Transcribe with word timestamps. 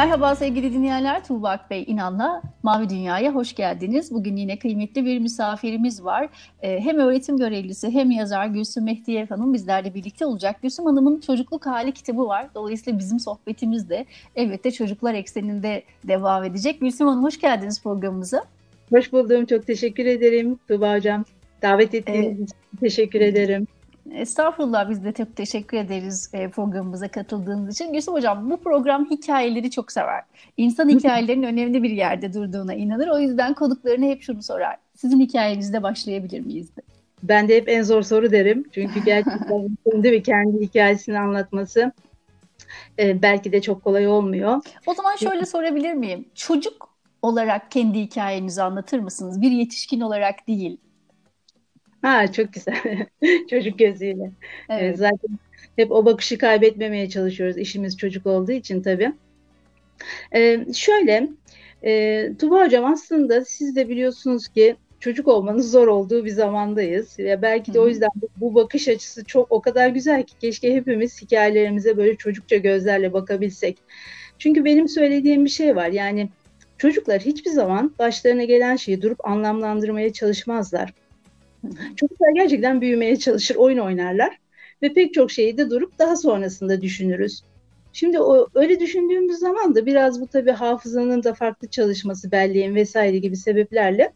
Merhaba 0.00 0.34
sevgili 0.34 0.72
dinleyenler, 0.72 1.24
Tuğba 1.24 1.66
Bey 1.70 1.84
İnan'la 1.86 2.42
Mavi 2.62 2.88
Dünya'ya 2.88 3.34
hoş 3.34 3.54
geldiniz. 3.54 4.12
Bugün 4.12 4.36
yine 4.36 4.58
kıymetli 4.58 5.04
bir 5.04 5.18
misafirimiz 5.18 6.04
var. 6.04 6.28
Ee, 6.62 6.80
hem 6.80 6.98
öğretim 6.98 7.36
görevlisi 7.36 7.90
hem 7.90 8.10
yazar 8.10 8.46
Gülsüm 8.46 8.84
Mehdiyev 8.84 9.26
Hanım 9.26 9.54
bizlerle 9.54 9.94
birlikte 9.94 10.26
olacak. 10.26 10.62
Gülsüm 10.62 10.86
Hanım'ın 10.86 11.20
Çocukluk 11.20 11.66
Hali 11.66 11.92
kitabı 11.92 12.26
var. 12.26 12.46
Dolayısıyla 12.54 12.98
bizim 12.98 13.20
sohbetimiz 13.20 13.90
de 13.90 14.06
elbette 14.36 14.70
çocuklar 14.70 15.14
ekseninde 15.14 15.82
devam 16.04 16.44
edecek. 16.44 16.80
Gülsüm 16.80 17.06
Hanım 17.06 17.24
hoş 17.24 17.40
geldiniz 17.40 17.82
programımıza. 17.82 18.44
Hoş 18.90 19.12
buldum, 19.12 19.46
çok 19.46 19.66
teşekkür 19.66 20.06
ederim 20.06 20.58
Tuğba 20.68 20.94
Hocam. 20.94 21.24
Davet 21.62 21.94
ettiğiniz 21.94 22.40
için 22.40 22.56
teşekkür 22.80 23.20
ederim. 23.20 23.66
Estağfurullah 24.14 24.90
biz 24.90 25.04
de 25.04 25.12
çok 25.12 25.36
teşekkür 25.36 25.76
ederiz 25.76 26.30
e, 26.32 26.48
programımıza 26.48 27.08
katıldığınız 27.08 27.74
için. 27.74 27.92
Gülsüm 27.92 28.14
Hocam 28.14 28.50
bu 28.50 28.56
program 28.56 29.10
hikayeleri 29.10 29.70
çok 29.70 29.92
sever. 29.92 30.22
İnsan 30.56 30.88
hikayelerinin 30.88 31.46
önemli 31.46 31.82
bir 31.82 31.90
yerde 31.90 32.32
durduğuna 32.32 32.74
inanır. 32.74 33.08
O 33.08 33.18
yüzden 33.18 33.54
konuklarına 33.54 34.06
hep 34.06 34.22
şunu 34.22 34.42
sorar. 34.42 34.76
Sizin 34.96 35.20
hikayenizde 35.20 35.82
başlayabilir 35.82 36.40
miyiz? 36.40 36.76
De? 36.76 36.80
Ben 37.22 37.48
de 37.48 37.56
hep 37.56 37.68
en 37.68 37.82
zor 37.82 38.02
soru 38.02 38.30
derim. 38.30 38.64
Çünkü 38.74 39.04
gerçekten 39.04 39.68
kendi 39.90 40.12
ve 40.12 40.22
kendi 40.22 40.60
hikayesini 40.60 41.18
anlatması 41.18 41.92
e, 42.98 43.22
belki 43.22 43.52
de 43.52 43.62
çok 43.62 43.84
kolay 43.84 44.06
olmuyor. 44.06 44.62
O 44.86 44.94
zaman 44.94 45.16
şöyle 45.16 45.46
sorabilir 45.46 45.92
miyim? 45.92 46.24
Çocuk 46.34 46.90
olarak 47.22 47.70
kendi 47.70 48.00
hikayenizi 48.00 48.62
anlatır 48.62 48.98
mısınız? 48.98 49.40
Bir 49.40 49.50
yetişkin 49.50 50.00
olarak 50.00 50.48
değil. 50.48 50.76
Ha 52.02 52.32
çok 52.32 52.52
güzel. 52.52 53.06
Çocuk 53.50 53.78
gözüyle. 53.78 54.30
Evet. 54.68 54.98
Zaten 54.98 55.38
hep 55.76 55.92
o 55.92 56.04
bakışı 56.04 56.38
kaybetmemeye 56.38 57.08
çalışıyoruz. 57.08 57.58
İşimiz 57.58 57.96
çocuk 57.96 58.26
olduğu 58.26 58.52
için 58.52 58.82
tabii. 58.82 59.12
Ee, 60.34 60.66
şöyle, 60.74 61.28
e, 61.84 62.32
Tuba 62.38 62.64
Hocam 62.64 62.84
aslında 62.84 63.44
siz 63.44 63.76
de 63.76 63.88
biliyorsunuz 63.88 64.48
ki 64.48 64.76
çocuk 65.00 65.28
olmanız 65.28 65.70
zor 65.70 65.88
olduğu 65.88 66.24
bir 66.24 66.30
zamandayız. 66.30 67.18
Ya 67.18 67.42
belki 67.42 67.74
de 67.74 67.80
o 67.80 67.88
yüzden 67.88 68.10
bu, 68.14 68.28
bu 68.36 68.54
bakış 68.54 68.88
açısı 68.88 69.24
çok 69.24 69.52
o 69.52 69.60
kadar 69.60 69.88
güzel 69.88 70.22
ki 70.22 70.34
keşke 70.40 70.74
hepimiz 70.74 71.22
hikayelerimize 71.22 71.96
böyle 71.96 72.16
çocukça 72.16 72.56
gözlerle 72.56 73.12
bakabilsek. 73.12 73.78
Çünkü 74.38 74.64
benim 74.64 74.88
söylediğim 74.88 75.44
bir 75.44 75.50
şey 75.50 75.76
var. 75.76 75.88
Yani 75.88 76.28
çocuklar 76.78 77.20
hiçbir 77.20 77.50
zaman 77.50 77.94
başlarına 77.98 78.44
gelen 78.44 78.76
şeyi 78.76 79.02
durup 79.02 79.26
anlamlandırmaya 79.26 80.12
çalışmazlar. 80.12 80.94
Çocuklar 81.96 82.34
gerçekten 82.34 82.80
büyümeye 82.80 83.16
çalışır, 83.16 83.56
oyun 83.56 83.78
oynarlar 83.78 84.38
ve 84.82 84.92
pek 84.92 85.14
çok 85.14 85.30
şeyi 85.30 85.58
de 85.58 85.70
durup 85.70 85.98
daha 85.98 86.16
sonrasında 86.16 86.82
düşünürüz. 86.82 87.42
Şimdi 87.92 88.20
o 88.20 88.46
öyle 88.54 88.80
düşündüğümüz 88.80 89.38
zaman 89.38 89.74
da 89.74 89.86
biraz 89.86 90.20
bu 90.20 90.26
tabii 90.26 90.50
hafızanın 90.50 91.22
da 91.22 91.34
farklı 91.34 91.68
çalışması, 91.68 92.32
belleğin 92.32 92.74
vesaire 92.74 93.18
gibi 93.18 93.36
sebeplerle 93.36 94.12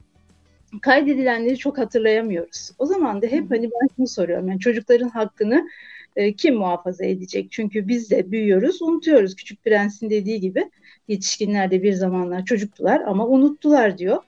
kaydedilenleri 0.82 1.58
çok 1.58 1.78
hatırlayamıyoruz. 1.78 2.70
O 2.78 2.86
zaman 2.86 3.22
da 3.22 3.26
hep 3.26 3.50
hani 3.50 3.70
ben 3.70 3.88
şunu 3.96 4.06
soruyorum. 4.06 4.48
Yani 4.48 4.60
çocukların 4.60 5.08
hakkını 5.08 5.68
e, 6.16 6.32
kim 6.32 6.54
muhafaza 6.54 7.04
edecek? 7.04 7.48
Çünkü 7.50 7.88
biz 7.88 8.10
de 8.10 8.30
büyüyoruz, 8.30 8.82
unutuyoruz. 8.82 9.36
Küçük 9.36 9.64
Prens'in 9.64 10.10
dediği 10.10 10.40
gibi 10.40 10.70
yetişkinler 11.08 11.70
de 11.70 11.82
bir 11.82 11.92
zamanlar 11.92 12.44
çocuktular 12.44 13.00
ama 13.00 13.26
unuttular 13.26 13.98
diyor. 13.98 14.22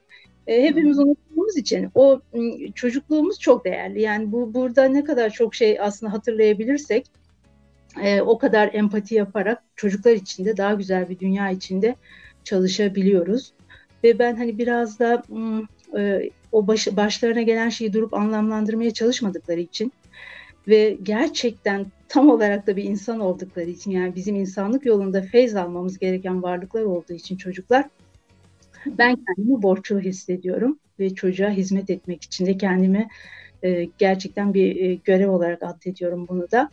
E, 0.47 0.63
hepimiz 0.63 0.99
unuttuğumuz 1.47 1.57
için 1.57 1.91
o 1.95 2.21
çocukluğumuz 2.75 3.41
çok 3.41 3.65
değerli. 3.65 4.01
Yani 4.01 4.33
bu 4.33 4.55
burada 4.55 4.85
ne 4.85 5.05
kadar 5.05 5.31
çok 5.31 5.55
şey 5.55 5.81
aslında 5.81 6.13
hatırlayabilirsek 6.13 7.07
e, 8.03 8.21
o 8.21 8.39
kadar 8.39 8.75
empati 8.75 9.15
yaparak 9.15 9.63
çocuklar 9.77 10.13
içinde 10.13 10.57
daha 10.57 10.75
güzel 10.75 11.09
bir 11.09 11.19
dünya 11.19 11.51
içinde 11.51 11.97
çalışabiliyoruz. 12.45 13.53
Ve 14.05 14.19
ben 14.19 14.37
hani 14.37 14.59
biraz 14.59 14.99
da 14.99 15.23
e, 15.99 16.31
o 16.53 16.67
baş, 16.67 16.89
başlarına 16.97 17.43
gelen 17.43 17.69
şeyi 17.69 17.93
durup 17.93 18.15
anlamlandırmaya 18.15 18.91
çalışmadıkları 18.91 19.61
için 19.61 19.93
ve 20.69 20.99
gerçekten 21.03 21.87
tam 22.09 22.31
olarak 22.31 22.67
da 22.67 22.77
bir 22.77 22.85
insan 22.85 23.21
oldukları 23.21 23.71
için 23.71 23.91
yani 23.91 24.15
bizim 24.15 24.37
insanlık 24.37 24.87
yolunda 24.87 25.23
feyz 25.23 25.57
almamız 25.57 25.99
gereken 25.99 26.43
varlıklar 26.43 26.83
olduğu 26.83 27.13
için 27.13 27.37
çocuklar 27.37 27.85
ben 28.87 29.17
kendimi 29.27 29.63
borçlu 29.63 30.01
hissediyorum 30.01 30.79
ve 31.01 31.15
çocuğa 31.15 31.51
hizmet 31.51 31.91
etmek 31.91 32.25
için 32.25 32.47
de 32.47 32.59
kendimi 32.59 33.09
e, 33.63 33.89
gerçekten 33.99 34.55
bir 34.55 34.77
e, 34.77 34.95
görev 34.95 35.31
olarak 35.31 35.63
addediyorum 35.63 36.27
bunu 36.29 36.51
da. 36.51 36.71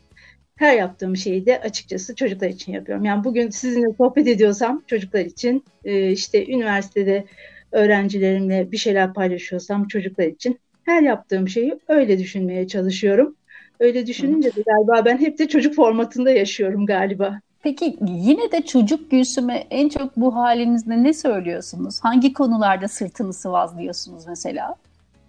Her 0.56 0.78
yaptığım 0.78 1.18
şeyi 1.18 1.46
de 1.46 1.60
açıkçası 1.62 2.16
çocuklar 2.16 2.50
için 2.50 2.74
yapıyorum. 2.74 3.06
Yani 3.06 3.24
bugün 3.24 3.50
sizinle 3.50 3.94
sohbet 3.98 4.28
ediyorsam 4.28 4.84
çocuklar 4.88 5.26
için, 5.26 5.64
e, 5.86 6.12
işte 6.12 6.46
üniversitede 6.48 7.26
öğrencilerimle 7.72 8.72
bir 8.72 8.78
şeyler 8.78 9.14
paylaşıyorsam 9.14 9.88
çocuklar 9.88 10.26
için 10.26 10.60
her 10.84 11.02
yaptığım 11.02 11.50
şeyi 11.50 11.80
öyle 11.88 12.20
düşünmeye 12.20 12.68
çalışıyorum. 12.68 13.36
Öyle 13.80 14.08
düşününce 14.08 14.56
de 14.56 14.64
galiba 14.66 15.06
ben 15.06 15.18
hep 15.18 15.40
de 15.40 15.48
çocuk 15.48 15.76
formatında 15.76 16.32
yaşıyorum 16.32 16.86
galiba. 16.86 17.40
Peki 17.64 17.98
yine 18.08 18.52
de 18.52 18.62
çocuk 18.62 19.12
Gülsüm'e 19.12 19.68
en 19.70 19.90
çok 19.90 20.18
bu 20.18 20.36
halinizde 20.36 21.04
ne 21.04 21.14
söylüyorsunuz? 21.14 22.00
Hangi 22.02 22.34
konularda 22.34 22.88
sırtını 22.88 23.34
sıvazlıyorsunuz 23.34 24.28
mesela? 24.28 24.76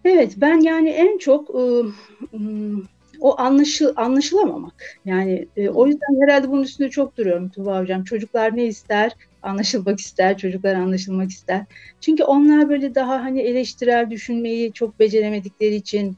Evet 0.04 0.32
ben 0.36 0.60
yani 0.60 0.88
en 0.88 1.18
çok 1.18 1.54
ıı, 1.54 1.92
ıı, 2.34 2.82
o 3.20 3.40
anlaşıl 3.40 3.92
anlaşılamamak. 3.96 4.98
Yani 5.04 5.48
e, 5.56 5.68
o 5.68 5.86
yüzden 5.86 6.22
herhalde 6.22 6.50
bunun 6.50 6.62
üstünde 6.62 6.90
çok 6.90 7.16
duruyorum 7.16 7.48
Tuba 7.48 7.80
Hocam. 7.80 8.04
Çocuklar 8.04 8.56
ne 8.56 8.64
ister? 8.64 9.12
Anlaşılmak 9.42 10.00
ister, 10.00 10.38
çocuklar 10.38 10.74
anlaşılmak 10.74 11.30
ister. 11.30 11.64
Çünkü 12.00 12.24
onlar 12.24 12.68
böyle 12.68 12.94
daha 12.94 13.24
hani 13.24 13.40
eleştirel 13.40 14.10
düşünmeyi 14.10 14.72
çok 14.72 15.00
beceremedikleri 15.00 15.74
için 15.74 16.16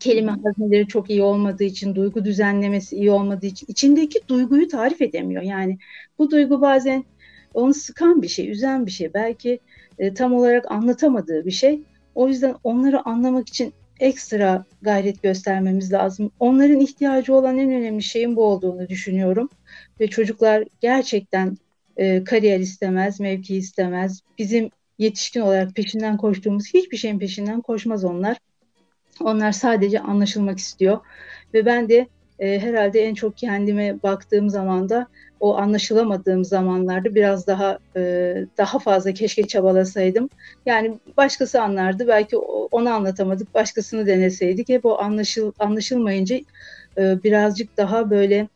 kelime 0.00 0.32
hazneleri 0.44 0.86
çok 0.86 1.10
iyi 1.10 1.22
olmadığı 1.22 1.64
için, 1.64 1.94
duygu 1.94 2.24
düzenlemesi 2.24 2.96
iyi 2.96 3.10
olmadığı 3.10 3.46
için 3.46 3.66
içindeki 3.70 4.20
duyguyu 4.28 4.68
tarif 4.68 5.02
edemiyor. 5.02 5.42
Yani 5.42 5.78
bu 6.18 6.30
duygu 6.30 6.60
bazen 6.60 7.04
onu 7.54 7.74
sıkan 7.74 8.22
bir 8.22 8.28
şey, 8.28 8.50
üzen 8.50 8.86
bir 8.86 8.90
şey. 8.90 9.14
Belki 9.14 9.60
e, 9.98 10.14
tam 10.14 10.34
olarak 10.34 10.70
anlatamadığı 10.70 11.46
bir 11.46 11.50
şey. 11.50 11.80
O 12.14 12.28
yüzden 12.28 12.54
onları 12.64 13.08
anlamak 13.08 13.48
için 13.48 13.72
ekstra 14.00 14.64
gayret 14.82 15.22
göstermemiz 15.22 15.92
lazım. 15.92 16.30
Onların 16.40 16.80
ihtiyacı 16.80 17.34
olan 17.34 17.58
en 17.58 17.70
önemli 17.72 18.02
şeyin 18.02 18.36
bu 18.36 18.44
olduğunu 18.44 18.88
düşünüyorum. 18.88 19.48
Ve 20.00 20.06
çocuklar 20.06 20.64
gerçekten 20.80 21.56
e, 21.96 22.24
kariyer 22.24 22.60
istemez, 22.60 23.20
mevki 23.20 23.56
istemez. 23.56 24.20
Bizim 24.38 24.70
yetişkin 24.98 25.40
olarak 25.40 25.74
peşinden 25.74 26.16
koştuğumuz 26.16 26.74
hiçbir 26.74 26.96
şeyin 26.96 27.18
peşinden 27.18 27.60
koşmaz 27.60 28.04
onlar. 28.04 28.36
Onlar 29.20 29.52
sadece 29.52 30.00
anlaşılmak 30.00 30.58
istiyor. 30.58 30.98
Ve 31.54 31.66
ben 31.66 31.88
de 31.88 32.08
e, 32.38 32.60
herhalde 32.60 33.00
en 33.00 33.14
çok 33.14 33.36
kendime 33.36 34.02
baktığım 34.02 34.50
zaman 34.50 34.88
da 34.88 35.06
o 35.40 35.56
anlaşılamadığım 35.56 36.44
zamanlarda 36.44 37.14
biraz 37.14 37.46
daha 37.46 37.78
e, 37.96 38.00
daha 38.58 38.78
fazla 38.78 39.12
keşke 39.12 39.46
çabalasaydım. 39.46 40.30
Yani 40.66 40.98
başkası 41.16 41.62
anlardı 41.62 42.08
belki 42.08 42.36
onu 42.36 42.90
anlatamadık 42.90 43.54
başkasını 43.54 44.06
deneseydik 44.06 44.68
hep 44.68 44.86
o 44.86 44.98
anlaşıl 44.98 45.52
anlaşılmayınca 45.58 46.36
e, 46.98 47.22
birazcık 47.22 47.76
daha 47.76 48.10
böyle 48.10 48.48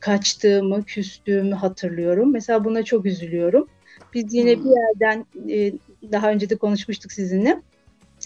kaçtığımı 0.00 0.84
küstüğümü 0.84 1.54
hatırlıyorum. 1.54 2.32
Mesela 2.32 2.64
buna 2.64 2.82
çok 2.82 3.06
üzülüyorum. 3.06 3.66
Biz 4.14 4.34
yine 4.34 4.56
hmm. 4.56 4.64
bir 4.64 4.70
yerden 4.70 5.26
e, 5.50 5.72
daha 6.12 6.30
önce 6.30 6.50
de 6.50 6.56
konuşmuştuk 6.56 7.12
sizinle 7.12 7.62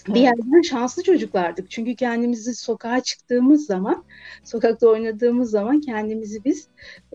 bir 0.07 0.19
yerden 0.21 0.61
şanslı 0.61 1.03
çocuklardık. 1.03 1.71
Çünkü 1.71 1.95
kendimizi 1.95 2.55
sokağa 2.55 2.99
çıktığımız 2.99 3.65
zaman, 3.65 4.03
sokakta 4.43 4.87
oynadığımız 4.87 5.49
zaman 5.49 5.81
kendimizi 5.81 6.45
biz 6.45 6.67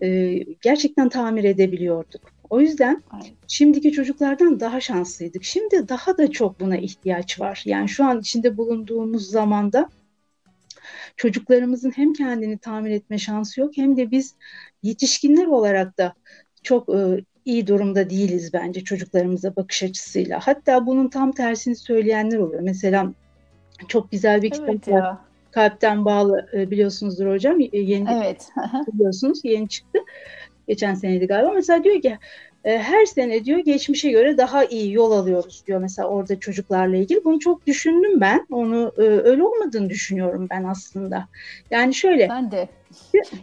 e, 0.03 0.37
gerçekten 0.61 1.09
tamir 1.09 1.43
edebiliyorduk. 1.43 2.21
O 2.49 2.61
yüzden 2.61 3.03
şimdiki 3.47 3.91
çocuklardan 3.91 4.59
daha 4.59 4.81
şanslıydık. 4.81 5.43
Şimdi 5.43 5.89
daha 5.89 6.17
da 6.17 6.31
çok 6.31 6.59
buna 6.59 6.77
ihtiyaç 6.77 7.39
var. 7.39 7.63
Yani 7.65 7.89
şu 7.89 8.05
an 8.05 8.19
içinde 8.19 8.57
bulunduğumuz 8.57 9.29
zamanda 9.29 9.89
çocuklarımızın 11.17 11.91
hem 11.91 12.13
kendini 12.13 12.57
tamir 12.57 12.91
etme 12.91 13.17
şansı 13.17 13.61
yok 13.61 13.77
hem 13.77 13.97
de 13.97 14.11
biz 14.11 14.35
yetişkinler 14.83 15.45
olarak 15.45 15.97
da 15.97 16.13
çok 16.63 16.89
e, 16.89 17.25
iyi 17.45 17.67
durumda 17.67 18.09
değiliz 18.09 18.53
bence 18.53 18.83
çocuklarımıza 18.83 19.55
bakış 19.55 19.83
açısıyla. 19.83 20.39
Hatta 20.43 20.85
bunun 20.85 21.07
tam 21.07 21.31
tersini 21.31 21.75
söyleyenler 21.75 22.37
oluyor. 22.37 22.61
Mesela 22.61 23.13
Çok 23.87 24.11
güzel 24.11 24.41
bir 24.41 24.49
kitap 24.49 24.69
evet 24.69 24.87
var. 24.87 24.93
Ya. 24.93 25.21
Kalpten 25.51 26.05
bağlı 26.05 26.49
e, 26.53 26.71
biliyorsunuzdur 26.71 27.27
hocam. 27.27 27.59
Yeni 27.73 28.09
evet. 28.11 28.49
biliyorsunuz 28.93 29.39
yeni 29.43 29.69
çıktı. 29.69 29.99
Geçen 30.67 30.95
seneydi 30.95 31.27
galiba. 31.27 31.51
Mesela 31.53 31.83
diyor 31.83 32.01
ki 32.01 32.17
e, 32.63 32.79
her 32.79 33.05
sene 33.05 33.45
diyor 33.45 33.59
geçmişe 33.59 34.11
göre 34.11 34.37
daha 34.37 34.65
iyi 34.65 34.93
yol 34.93 35.11
alıyoruz 35.11 35.63
diyor 35.67 35.79
mesela 35.79 36.07
orada 36.07 36.39
çocuklarla 36.39 36.97
ilgili. 36.97 37.23
Bunu 37.23 37.39
çok 37.39 37.67
düşündüm 37.67 38.21
ben. 38.21 38.47
Onu 38.51 38.93
e, 38.97 39.01
öyle 39.01 39.43
olmadığını 39.43 39.89
düşünüyorum 39.89 40.47
ben 40.49 40.63
aslında. 40.63 41.27
Yani 41.71 41.93
şöyle. 41.93 42.29
Ben 42.29 42.51
de. 42.51 42.69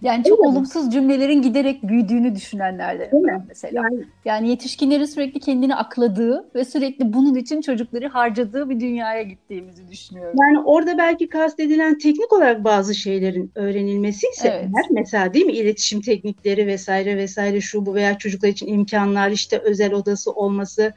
Yani 0.02 0.24
çok 0.24 0.40
olumsuz 0.40 0.92
cümlelerin 0.92 1.42
giderek 1.42 1.82
büyüdüğünü 1.82 2.34
düşünenlerden 2.34 3.10
mesela. 3.48 3.82
Yani, 3.82 4.04
yani 4.24 4.48
yetişkinlerin 4.48 5.04
sürekli 5.04 5.40
kendini 5.40 5.74
akladığı 5.74 6.48
ve 6.54 6.64
sürekli 6.64 7.12
bunun 7.12 7.34
için 7.34 7.60
çocukları 7.60 8.08
harcadığı 8.08 8.70
bir 8.70 8.80
dünyaya 8.80 9.22
gittiğimizi 9.22 9.88
düşünüyorum. 9.88 10.38
Yani 10.40 10.64
orada 10.64 10.98
belki 10.98 11.28
kastedilen 11.28 11.98
teknik 11.98 12.32
olarak 12.32 12.64
bazı 12.64 12.94
şeylerin 12.94 13.52
öğrenilmesi 13.54 14.26
ise 14.32 14.48
evet. 14.48 14.64
eğer, 14.64 14.86
mesela 14.90 15.34
değil 15.34 15.46
mi 15.46 15.52
iletişim 15.52 16.00
teknikleri 16.00 16.66
vesaire 16.66 17.16
vesaire 17.16 17.60
şu 17.60 17.86
bu 17.86 17.94
veya 17.94 18.18
çocuklar 18.18 18.48
için 18.48 18.66
imkanlar 18.66 19.30
işte 19.30 19.58
özel 19.58 19.92
odası 19.92 20.30
olması 20.32 20.92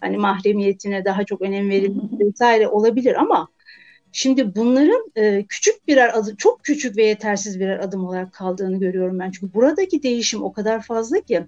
hani 0.00 0.16
mahremiyetine 0.16 1.04
daha 1.04 1.24
çok 1.24 1.42
önem 1.42 1.70
verilmesi 1.70 2.18
vesaire 2.20 2.68
olabilir 2.68 3.14
ama 3.14 3.48
Şimdi 4.12 4.56
bunların 4.56 5.12
e, 5.16 5.44
küçük 5.48 5.88
birer 5.88 6.18
adım, 6.18 6.36
çok 6.36 6.64
küçük 6.64 6.96
ve 6.96 7.06
yetersiz 7.06 7.60
birer 7.60 7.78
adım 7.78 8.04
olarak 8.04 8.32
kaldığını 8.32 8.80
görüyorum 8.80 9.18
ben. 9.18 9.30
Çünkü 9.30 9.54
buradaki 9.54 10.02
değişim 10.02 10.42
o 10.42 10.52
kadar 10.52 10.82
fazla 10.82 11.20
ki 11.20 11.46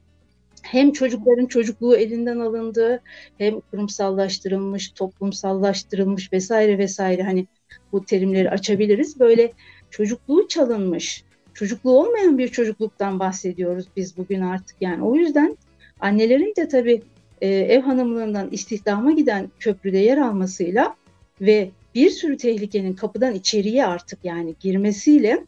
hem 0.63 0.93
çocukların 0.93 1.47
çocukluğu 1.47 1.97
elinden 1.97 2.39
alındı, 2.39 3.01
hem 3.39 3.61
kurumsallaştırılmış, 3.61 4.89
toplumsallaştırılmış 4.89 6.33
vesaire 6.33 6.79
vesaire 6.79 7.23
hani 7.23 7.47
bu 7.93 8.05
terimleri 8.05 8.51
açabiliriz. 8.51 9.21
Böyle 9.21 9.53
çocukluğu 9.91 10.49
çalınmış, 10.49 11.25
çocukluğu 11.55 11.99
olmayan 11.99 12.39
bir 12.39 12.49
çocukluktan 12.49 13.19
bahsediyoruz 13.19 13.87
biz 13.97 14.17
bugün 14.17 14.41
artık. 14.41 14.77
Yani 14.81 15.03
o 15.03 15.15
yüzden 15.15 15.57
annelerin 16.01 16.55
de 16.57 16.69
tabii 16.69 17.03
e, 17.41 17.49
ev 17.49 17.81
hanımlığından 17.81 18.51
istihdama 18.51 19.13
giden 19.13 19.51
köprüde 19.61 19.99
yer 19.99 20.19
almasıyla 20.19 20.97
ve 21.41 21.71
bir 21.95 22.11
sürü 22.11 22.37
tehlikenin 22.37 22.93
kapıdan 22.93 23.35
içeriye 23.35 23.87
artık 23.87 24.19
yani 24.25 24.55
girmesiyle 24.61 25.45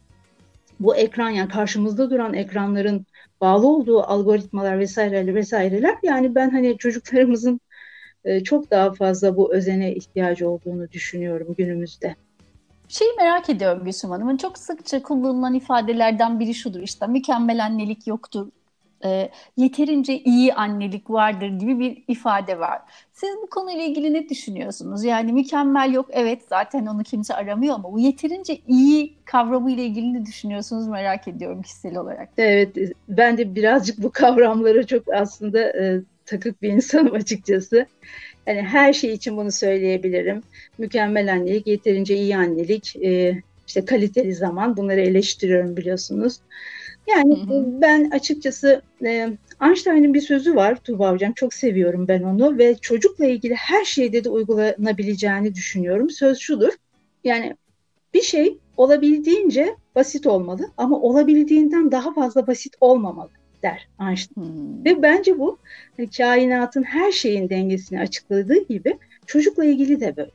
bu 0.79 0.95
ekran 0.95 1.29
yani 1.29 1.49
karşımızda 1.49 2.09
duran 2.09 2.33
ekranların 2.33 3.05
bağlı 3.41 3.67
olduğu 3.67 4.03
algoritmalar 4.03 4.79
vesaireler 4.79 5.35
vesaireler 5.35 5.95
yani 6.03 6.35
ben 6.35 6.49
hani 6.49 6.77
çocuklarımızın 6.77 7.61
e, 8.25 8.43
çok 8.43 8.71
daha 8.71 8.93
fazla 8.93 9.37
bu 9.37 9.53
özene 9.53 9.95
ihtiyacı 9.95 10.49
olduğunu 10.49 10.91
düşünüyorum 10.91 11.55
günümüzde. 11.57 12.15
Şeyi 12.89 13.11
merak 13.17 13.49
ediyorum 13.49 13.85
Gülsüm 13.85 14.09
Hanım'ın 14.09 14.37
çok 14.37 14.57
sıkça 14.57 15.03
kullanılan 15.03 15.53
ifadelerden 15.53 16.39
biri 16.39 16.53
şudur 16.53 16.79
işte 16.79 17.07
mükemmel 17.07 17.65
annelik 17.65 18.07
yoktur, 18.07 18.47
e, 19.05 19.29
yeterince 19.57 20.19
iyi 20.19 20.53
annelik 20.53 21.09
vardır 21.09 21.47
gibi 21.47 21.79
bir 21.79 22.03
ifade 22.07 22.59
var. 22.59 22.81
Siz 23.13 23.29
bu 23.41 23.49
konuyla 23.49 23.83
ilgili 23.83 24.13
ne 24.13 24.29
düşünüyorsunuz? 24.29 25.03
Yani 25.03 25.33
mükemmel 25.33 25.93
yok 25.93 26.09
evet 26.11 26.41
zaten 26.49 26.85
onu 26.85 27.03
kimse 27.03 27.33
aramıyor 27.33 27.75
ama 27.75 27.93
bu 27.93 27.99
yeterince 27.99 28.57
iyi 28.67 29.13
kavramı 29.25 29.71
ile 29.71 29.85
ilgili 29.85 30.13
ne 30.13 30.25
düşünüyorsunuz 30.25 30.87
merak 30.87 31.27
ediyorum 31.27 31.61
kişisel 31.61 31.97
olarak. 31.97 32.29
Evet 32.37 32.77
ben 33.09 33.37
de 33.37 33.55
birazcık 33.55 34.03
bu 34.03 34.11
kavramlara 34.11 34.87
çok 34.87 35.13
aslında 35.13 35.59
e, 35.59 36.01
takık 36.25 36.61
bir 36.61 36.69
insanım 36.69 37.13
açıkçası. 37.13 37.85
Yani 38.47 38.61
her 38.61 38.93
şey 38.93 39.13
için 39.13 39.37
bunu 39.37 39.51
söyleyebilirim. 39.51 40.43
Mükemmel 40.77 41.33
annelik, 41.33 41.67
yeterince 41.67 42.15
iyi 42.15 42.37
annelik, 42.37 42.95
e, 42.95 43.41
işte 43.67 43.85
kaliteli 43.85 44.33
zaman 44.33 44.77
bunları 44.77 45.01
eleştiriyorum 45.01 45.77
biliyorsunuz. 45.77 46.39
Yani 47.07 47.35
hı 47.35 47.53
hı. 47.53 47.81
ben 47.81 48.09
açıkçası 48.09 48.81
e, 49.05 49.29
Einstein'ın 49.63 50.13
bir 50.13 50.21
sözü 50.21 50.55
var 50.55 50.75
Tuğba 50.75 51.11
Hocam. 51.11 51.33
Çok 51.33 51.53
seviyorum 51.53 52.07
ben 52.07 52.23
onu 52.23 52.57
ve 52.57 52.75
çocukla 52.75 53.25
ilgili 53.25 53.53
her 53.55 53.85
şeyde 53.85 54.23
de 54.23 54.29
uygulanabileceğini 54.29 55.55
düşünüyorum. 55.55 56.09
Söz 56.09 56.37
şudur. 56.37 56.73
Yani 57.23 57.55
bir 58.13 58.21
şey 58.21 58.57
olabildiğince 58.77 59.75
basit 59.95 60.27
olmalı 60.27 60.71
ama 60.77 61.01
olabildiğinden 61.01 61.91
daha 61.91 62.13
fazla 62.13 62.47
basit 62.47 62.75
olmamalı 62.81 63.29
der 63.63 63.87
Einstein. 64.01 64.45
Hmm. 64.45 64.85
Ve 64.85 65.01
bence 65.01 65.39
bu 65.39 65.57
hani, 65.97 66.09
kainatın 66.09 66.83
her 66.83 67.11
şeyin 67.11 67.49
dengesini 67.49 67.99
açıkladığı 67.99 68.67
gibi 68.67 68.97
çocukla 69.25 69.65
ilgili 69.65 69.99
de 69.99 70.17
böyle. 70.17 70.31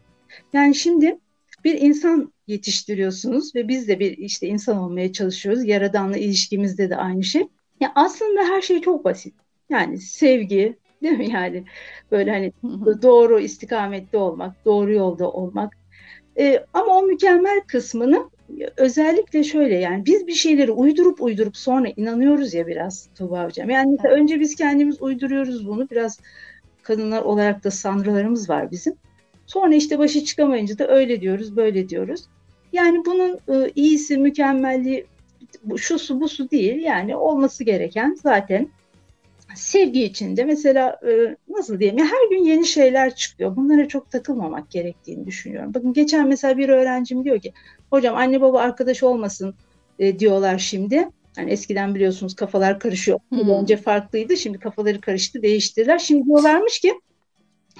Yani 0.52 0.74
şimdi 0.74 1.18
bir 1.64 1.80
insan 1.80 2.32
yetiştiriyorsunuz 2.52 3.54
ve 3.54 3.68
biz 3.68 3.88
de 3.88 3.98
bir 4.00 4.18
işte 4.18 4.46
insan 4.46 4.78
olmaya 4.78 5.12
çalışıyoruz. 5.12 5.64
Yaradanla 5.64 6.16
ilişkimizde 6.16 6.90
de 6.90 6.96
aynı 6.96 7.24
şey. 7.24 7.42
Ya 7.80 7.92
aslında 7.94 8.42
her 8.42 8.62
şey 8.62 8.80
çok 8.80 9.04
basit. 9.04 9.34
Yani 9.70 9.98
sevgi, 9.98 10.76
değil 11.02 11.18
mi 11.18 11.30
yani 11.30 11.64
böyle 12.10 12.30
hani 12.30 12.52
doğru 13.02 13.40
istikamette 13.40 14.16
olmak, 14.16 14.64
doğru 14.64 14.92
yolda 14.92 15.30
olmak. 15.30 15.76
Ee, 16.38 16.64
ama 16.74 16.98
o 16.98 17.02
mükemmel 17.02 17.60
kısmını 17.60 18.30
özellikle 18.76 19.44
şöyle 19.44 19.74
yani 19.74 20.06
biz 20.06 20.26
bir 20.26 20.32
şeyleri 20.32 20.72
uydurup 20.72 21.22
uydurup 21.22 21.56
sonra 21.56 21.88
inanıyoruz 21.96 22.54
ya 22.54 22.66
biraz 22.66 23.08
Tuğba 23.14 23.44
Hocam. 23.44 23.70
Yani 23.70 23.96
evet. 24.00 24.12
önce 24.12 24.40
biz 24.40 24.54
kendimiz 24.54 25.02
uyduruyoruz 25.02 25.68
bunu. 25.68 25.90
Biraz 25.90 26.20
kadınlar 26.82 27.22
olarak 27.22 27.64
da 27.64 27.70
sanrılarımız 27.70 28.50
var 28.50 28.70
bizim. 28.70 28.94
Sonra 29.46 29.74
işte 29.74 29.98
başı 29.98 30.24
çıkamayınca 30.24 30.78
da 30.78 30.88
öyle 30.88 31.20
diyoruz, 31.20 31.56
böyle 31.56 31.88
diyoruz. 31.88 32.24
Yani 32.72 33.04
bunun 33.04 33.38
e, 33.48 33.70
iyisi, 33.74 34.18
mükemmelliği 34.18 35.06
şu 35.76 35.98
su 35.98 36.20
bu 36.20 36.28
su 36.28 36.50
değil. 36.50 36.82
Yani 36.82 37.16
olması 37.16 37.64
gereken 37.64 38.16
zaten 38.22 38.68
sevgi 39.54 40.04
içinde 40.04 40.44
mesela 40.44 41.00
e, 41.08 41.36
nasıl 41.48 41.78
diyeyim 41.78 41.98
ya 41.98 42.04
her 42.04 42.30
gün 42.30 42.44
yeni 42.44 42.66
şeyler 42.66 43.14
çıkıyor. 43.14 43.56
Bunlara 43.56 43.88
çok 43.88 44.10
takılmamak 44.10 44.70
gerektiğini 44.70 45.26
düşünüyorum. 45.26 45.74
Bakın 45.74 45.92
geçen 45.92 46.28
mesela 46.28 46.58
bir 46.58 46.68
öğrencim 46.68 47.24
diyor 47.24 47.40
ki 47.40 47.52
hocam 47.90 48.16
anne 48.16 48.40
baba 48.40 48.60
arkadaş 48.60 49.02
olmasın 49.02 49.54
e, 49.98 50.18
diyorlar 50.18 50.58
şimdi. 50.58 51.08
Yani 51.36 51.50
eskiden 51.50 51.94
biliyorsunuz 51.94 52.34
kafalar 52.34 52.80
karışıyor. 52.80 53.18
Hmm. 53.28 53.48
Önce 53.48 53.76
farklıydı. 53.76 54.36
Şimdi 54.36 54.58
kafaları 54.58 55.00
karıştı, 55.00 55.42
değiştirdiler. 55.42 55.98
Şimdi 55.98 56.26
diyorlarmış 56.26 56.80
ki 56.80 56.92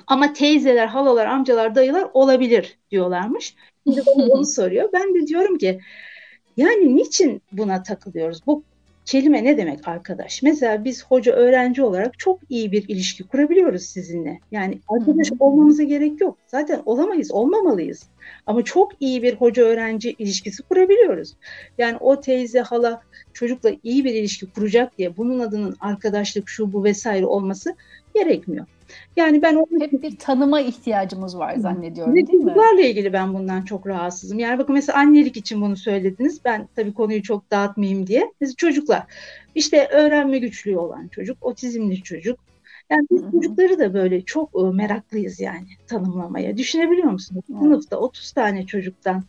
ama 0.07 0.33
teyzeler, 0.33 0.87
halalar, 0.87 1.27
amcalar, 1.27 1.75
dayılar 1.75 2.09
olabilir 2.15 2.79
diyorlarmış. 2.91 3.55
Şimdi 3.85 4.03
bana 4.07 4.27
onu 4.31 4.47
soruyor. 4.47 4.89
Ben 4.93 5.15
de 5.15 5.27
diyorum 5.27 5.59
ki 5.59 5.81
yani 6.57 6.97
niçin 6.97 7.43
buna 7.53 7.83
takılıyoruz? 7.83 8.41
Bu 8.47 8.65
kelime 9.05 9.45
ne 9.45 9.57
demek 9.57 9.89
arkadaş? 9.89 10.43
Mesela 10.43 10.85
biz 10.85 11.05
hoca 11.05 11.33
öğrenci 11.33 11.83
olarak 11.83 12.19
çok 12.19 12.41
iyi 12.49 12.73
bir 12.73 12.89
ilişki 12.89 13.25
kurabiliyoruz 13.25 13.83
sizinle. 13.83 14.41
Yani 14.53 14.79
arkadaş 14.89 15.31
olmamıza 15.41 15.83
gerek 15.83 16.21
yok. 16.21 16.39
Zaten 16.47 16.83
olamayız, 16.87 17.33
olmamalıyız. 17.33 18.07
Ama 18.47 18.65
çok 18.65 18.93
iyi 19.01 19.23
bir 19.23 19.35
hoca 19.35 19.63
öğrenci 19.63 20.15
ilişkisi 20.19 20.63
kurabiliyoruz. 20.63 21.37
Yani 21.79 21.97
o 22.01 22.21
teyze, 22.21 22.61
hala 22.61 23.03
çocukla 23.33 23.71
iyi 23.83 24.05
bir 24.05 24.15
ilişki 24.15 24.51
kuracak 24.51 24.99
diye 24.99 25.17
bunun 25.17 25.39
adının 25.39 25.77
arkadaşlık, 25.81 26.49
şu 26.49 26.73
bu 26.73 26.85
vesaire 26.85 27.27
olması 27.27 27.77
gerekmiyor. 28.15 28.67
Yani 29.17 29.43
ben 29.43 29.55
onu... 29.55 29.81
Hep 29.81 30.03
bir 30.03 30.17
tanıma 30.17 30.61
ihtiyacımız 30.61 31.39
var 31.39 31.57
zannediyorum 31.57 32.15
değil 32.15 32.29
mi? 32.29 32.33
Çocuklarla 32.33 32.81
ilgili 32.81 33.13
ben 33.13 33.35
bundan 33.35 33.63
çok 33.63 33.87
rahatsızım. 33.87 34.39
Yani 34.39 34.59
bakın 34.59 34.75
mesela 34.75 34.99
annelik 34.99 35.37
için 35.37 35.61
bunu 35.61 35.77
söylediniz. 35.77 36.41
Ben 36.45 36.69
tabii 36.77 36.95
konuyu 36.95 37.23
çok 37.23 37.51
dağıtmayayım 37.51 38.07
diye. 38.07 38.33
Mesela 38.41 38.57
çocuklar 38.57 39.03
işte 39.55 39.89
öğrenme 39.93 40.39
güçlüğü 40.39 40.77
olan 40.77 41.09
çocuk, 41.09 41.39
otizmli 41.41 42.03
çocuk. 42.03 42.39
Yani 42.91 43.07
biz 43.11 43.23
çocukları 43.33 43.79
da 43.79 43.95
böyle 43.95 44.21
çok 44.25 44.51
e, 44.61 44.63
meraklıyız 44.63 45.41
yani 45.41 45.67
tanımlamaya. 45.87 46.57
Düşünebiliyor 46.57 47.11
musunuz? 47.11 47.45
Sınıfta 47.47 47.97
30 47.97 48.33
tane 48.33 48.67
çocuktan 48.67 49.25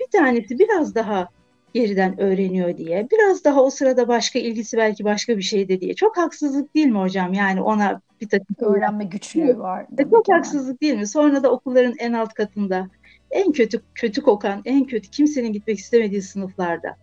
bir 0.00 0.18
tanesi 0.18 0.58
biraz 0.58 0.94
daha 0.94 1.28
geriden 1.74 2.20
öğreniyor 2.20 2.76
diye. 2.76 3.08
Biraz 3.10 3.44
daha 3.44 3.62
o 3.62 3.70
sırada 3.70 4.08
başka 4.08 4.38
ilgisi 4.38 4.76
belki 4.76 5.04
başka 5.04 5.36
bir 5.36 5.42
şeyde 5.42 5.80
diye. 5.80 5.94
Çok 5.94 6.16
haksızlık 6.16 6.74
değil 6.74 6.86
mi 6.86 6.98
hocam? 6.98 7.32
Yani 7.32 7.62
ona 7.62 8.00
bir 8.20 8.28
takım 8.28 8.56
öğrenme 8.58 9.04
güçlüğü 9.04 9.58
var. 9.58 9.86
E, 9.98 10.10
çok 10.10 10.28
haksızlık 10.28 10.82
değil 10.82 10.94
mi? 10.94 11.06
Sonra 11.06 11.42
da 11.42 11.50
okulların 11.50 11.94
en 11.98 12.12
alt 12.12 12.34
katında 12.34 12.88
en 13.30 13.52
kötü 13.52 13.80
kötü 13.94 14.22
kokan, 14.22 14.62
en 14.64 14.84
kötü 14.84 15.10
kimsenin 15.10 15.52
gitmek 15.52 15.78
istemediği 15.78 16.22
sınıflarda 16.22 16.96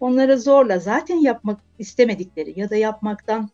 onlara 0.00 0.36
zorla 0.36 0.78
zaten 0.78 1.16
yapmak 1.16 1.60
istemedikleri 1.78 2.60
ya 2.60 2.70
da 2.70 2.76
yapmaktan 2.76 3.50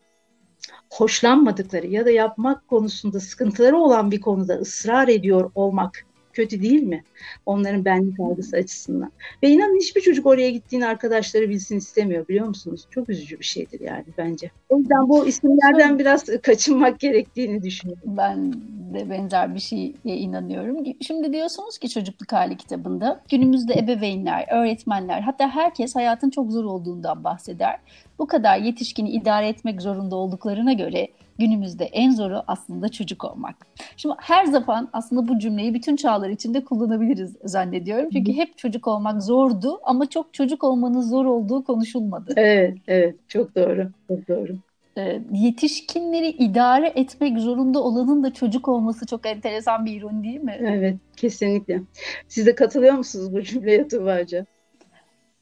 hoşlanmadıkları 0.89 1.87
ya 1.87 2.05
da 2.05 2.11
yapmak 2.11 2.67
konusunda 2.67 3.19
sıkıntıları 3.19 3.77
olan 3.77 4.11
bir 4.11 4.21
konuda 4.21 4.53
ısrar 4.53 5.07
ediyor 5.07 5.51
olmak 5.55 6.05
kötü 6.33 6.61
değil 6.61 6.83
mi? 6.83 7.03
Onların 7.45 7.85
benlik 7.85 8.19
algısı 8.19 8.57
açısından. 8.57 9.11
Ve 9.43 9.49
inanın 9.49 9.79
hiçbir 9.79 10.01
çocuk 10.01 10.25
oraya 10.25 10.49
gittiğini 10.49 10.85
arkadaşları 10.85 11.49
bilsin 11.49 11.77
istemiyor 11.77 12.27
biliyor 12.27 12.47
musunuz? 12.47 12.87
Çok 12.89 13.09
üzücü 13.09 13.39
bir 13.39 13.45
şeydir 13.45 13.79
yani 13.79 14.05
bence. 14.17 14.51
O 14.69 14.77
yüzden 14.77 15.09
bu 15.09 15.27
isimlerden 15.27 15.99
biraz 15.99 16.25
kaçınmak 16.41 16.99
gerektiğini 16.99 17.63
düşünüyorum. 17.63 18.17
Ben 18.17 18.53
de 18.93 19.09
benzer 19.09 19.55
bir 19.55 19.59
şeye 19.59 19.93
inanıyorum. 20.03 20.83
Şimdi 21.01 21.33
diyorsunuz 21.33 21.77
ki 21.77 21.89
çocukluk 21.89 22.33
hali 22.33 22.57
kitabında 22.57 23.21
günümüzde 23.29 23.73
ebeveynler, 23.73 24.47
öğretmenler 24.51 25.21
hatta 25.21 25.49
herkes 25.49 25.95
hayatın 25.95 26.29
çok 26.29 26.51
zor 26.51 26.63
olduğundan 26.63 27.23
bahseder. 27.23 27.79
Bu 28.19 28.27
kadar 28.27 28.57
yetişkini 28.57 29.09
idare 29.09 29.47
etmek 29.47 29.81
zorunda 29.81 30.15
olduklarına 30.15 30.73
göre 30.73 31.07
günümüzde 31.39 31.85
en 31.85 32.11
zoru 32.11 32.43
aslında 32.47 32.89
çocuk 32.89 33.23
olmak. 33.23 33.55
Şimdi 33.97 34.15
her 34.19 34.45
zaman 34.45 34.89
aslında 34.93 35.27
bu 35.27 35.39
cümleyi 35.39 35.73
bütün 35.73 35.95
çağlar 35.95 36.29
içinde 36.29 36.63
kullanabiliriz 36.63 37.35
zannediyorum. 37.43 38.09
Çünkü 38.13 38.33
hep 38.33 38.57
çocuk 38.57 38.87
olmak 38.87 39.23
zordu 39.23 39.79
ama 39.83 40.09
çok 40.09 40.33
çocuk 40.33 40.63
olmanın 40.63 41.01
zor 41.01 41.25
olduğu 41.25 41.63
konuşulmadı. 41.63 42.33
Evet, 42.37 42.77
evet 42.87 43.15
çok 43.27 43.55
doğru, 43.55 43.89
çok 44.07 44.27
doğru. 44.27 44.57
Ee, 44.97 45.21
yetişkinleri 45.31 46.29
idare 46.29 46.93
etmek 46.95 47.39
zorunda 47.39 47.83
olanın 47.83 48.23
da 48.23 48.33
çocuk 48.33 48.67
olması 48.67 49.05
çok 49.05 49.25
enteresan 49.25 49.85
bir 49.85 49.91
ironi 49.91 50.23
değil 50.23 50.41
mi? 50.41 50.57
Evet, 50.59 50.95
kesinlikle. 51.17 51.81
Siz 52.27 52.45
de 52.45 52.55
katılıyor 52.55 52.93
musunuz 52.93 53.33
bu 53.33 53.41
cümleye 53.41 53.87
Tuğba'cığım? 53.87 54.45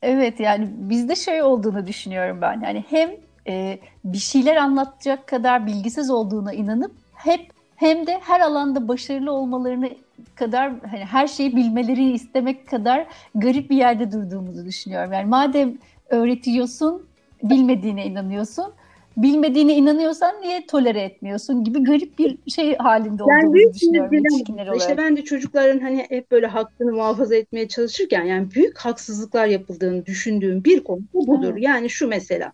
Evet 0.01 0.39
yani 0.39 0.67
bizde 0.77 1.15
şey 1.15 1.43
olduğunu 1.43 1.87
düşünüyorum 1.87 2.41
ben. 2.41 2.61
Yani 2.61 2.83
hem 2.89 3.09
e, 3.47 3.79
bir 4.03 4.17
şeyler 4.17 4.55
anlatacak 4.55 5.27
kadar 5.27 5.67
bilgisiz 5.67 6.09
olduğuna 6.09 6.53
inanıp 6.53 6.91
hep 7.13 7.51
hem 7.75 8.07
de 8.07 8.19
her 8.21 8.39
alanda 8.39 8.87
başarılı 8.87 9.31
olmalarını 9.31 9.89
kadar 10.35 10.71
hani 10.91 11.05
her 11.05 11.27
şeyi 11.27 11.55
bilmelerini 11.55 12.11
istemek 12.11 12.67
kadar 12.67 13.07
garip 13.35 13.69
bir 13.69 13.77
yerde 13.77 14.11
durduğumuzu 14.11 14.65
düşünüyorum. 14.65 15.13
Yani 15.13 15.29
madem 15.29 15.77
öğretiyorsun, 16.09 17.05
bilmediğine 17.43 18.05
inanıyorsun. 18.05 18.65
Bilmediğine 19.17 19.75
inanıyorsan 19.75 20.41
niye 20.41 20.65
tolere 20.65 21.01
etmiyorsun 21.01 21.63
gibi 21.63 21.83
garip 21.83 22.19
bir 22.19 22.37
şey 22.51 22.77
halinde 22.77 23.23
olduğumuzu 23.23 23.45
yani 23.45 23.53
büyük 23.53 23.73
düşünüyorum 23.73 24.13
yetişkinler 24.13 24.67
olarak. 24.67 24.81
İşte 24.81 24.97
ben 24.97 25.17
de 25.17 25.23
çocukların 25.23 25.79
hani 25.79 26.05
hep 26.09 26.31
böyle 26.31 26.47
hakkını 26.47 26.91
muhafaza 26.91 27.35
etmeye 27.35 27.67
çalışırken 27.67 28.23
yani 28.23 28.51
büyük 28.51 28.77
haksızlıklar 28.77 29.45
yapıldığını 29.45 30.05
düşündüğüm 30.05 30.63
bir 30.63 30.83
konu 30.83 31.01
budur. 31.13 31.51
Evet. 31.51 31.63
Yani 31.63 31.89
şu 31.89 32.07
mesela 32.07 32.51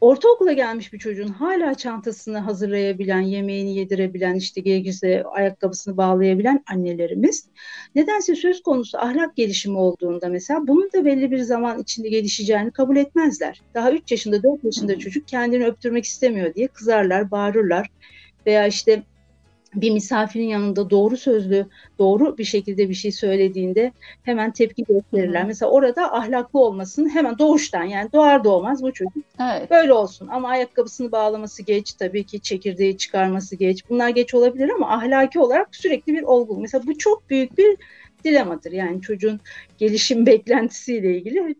Ortaokula 0.00 0.52
gelmiş 0.52 0.92
bir 0.92 0.98
çocuğun 0.98 1.28
hala 1.28 1.74
çantasını 1.74 2.38
hazırlayabilen, 2.38 3.20
yemeğini 3.20 3.76
yedirebilen, 3.76 4.34
işte 4.34 4.60
gerekirse 4.60 5.24
ayakkabısını 5.24 5.96
bağlayabilen 5.96 6.64
annelerimiz 6.72 7.48
nedense 7.94 8.34
söz 8.34 8.62
konusu 8.62 8.98
ahlak 8.98 9.36
gelişimi 9.36 9.78
olduğunda 9.78 10.28
mesela 10.28 10.66
bunun 10.66 10.90
da 10.92 11.04
belli 11.04 11.30
bir 11.30 11.38
zaman 11.38 11.78
içinde 11.78 12.08
gelişeceğini 12.08 12.70
kabul 12.70 12.96
etmezler. 12.96 13.62
Daha 13.74 13.92
3 13.92 14.10
yaşında 14.10 14.42
4 14.42 14.64
yaşında 14.64 14.98
çocuk 14.98 15.28
kendini 15.28 15.66
öptürmek 15.66 16.04
istemiyor 16.04 16.54
diye 16.54 16.68
kızarlar, 16.68 17.30
bağırırlar 17.30 17.90
veya 18.46 18.66
işte 18.66 19.02
bir 19.74 19.90
misafirin 19.90 20.48
yanında 20.48 20.90
doğru 20.90 21.16
sözlü, 21.16 21.66
doğru 21.98 22.38
bir 22.38 22.44
şekilde 22.44 22.88
bir 22.88 22.94
şey 22.94 23.12
söylediğinde 23.12 23.92
hemen 24.22 24.50
tepki 24.50 24.84
gösterirler. 24.84 25.42
Hı. 25.42 25.46
Mesela 25.46 25.70
orada 25.70 26.12
ahlaklı 26.12 26.60
olmasını 26.60 27.08
hemen 27.08 27.38
doğuştan 27.38 27.84
yani 27.84 28.12
doğar 28.12 28.44
doğmaz 28.44 28.82
bu 28.82 28.92
çocuk 28.92 29.24
evet. 29.40 29.70
böyle 29.70 29.92
olsun. 29.92 30.28
Ama 30.28 30.48
ayakkabısını 30.48 31.12
bağlaması 31.12 31.62
geç, 31.62 31.92
tabii 31.92 32.24
ki 32.24 32.40
çekirdeği 32.40 32.96
çıkarması 32.96 33.56
geç. 33.56 33.90
Bunlar 33.90 34.08
geç 34.08 34.34
olabilir 34.34 34.70
ama 34.70 34.90
ahlaki 34.90 35.40
olarak 35.40 35.76
sürekli 35.76 36.14
bir 36.14 36.22
olgu. 36.22 36.60
Mesela 36.60 36.86
bu 36.86 36.98
çok 36.98 37.30
büyük 37.30 37.58
bir 37.58 37.76
dilemadır. 38.24 38.72
Yani 38.72 39.02
çocuğun 39.02 39.40
gelişim 39.78 40.26
beklentisiyle 40.26 41.16
ilgili 41.16 41.54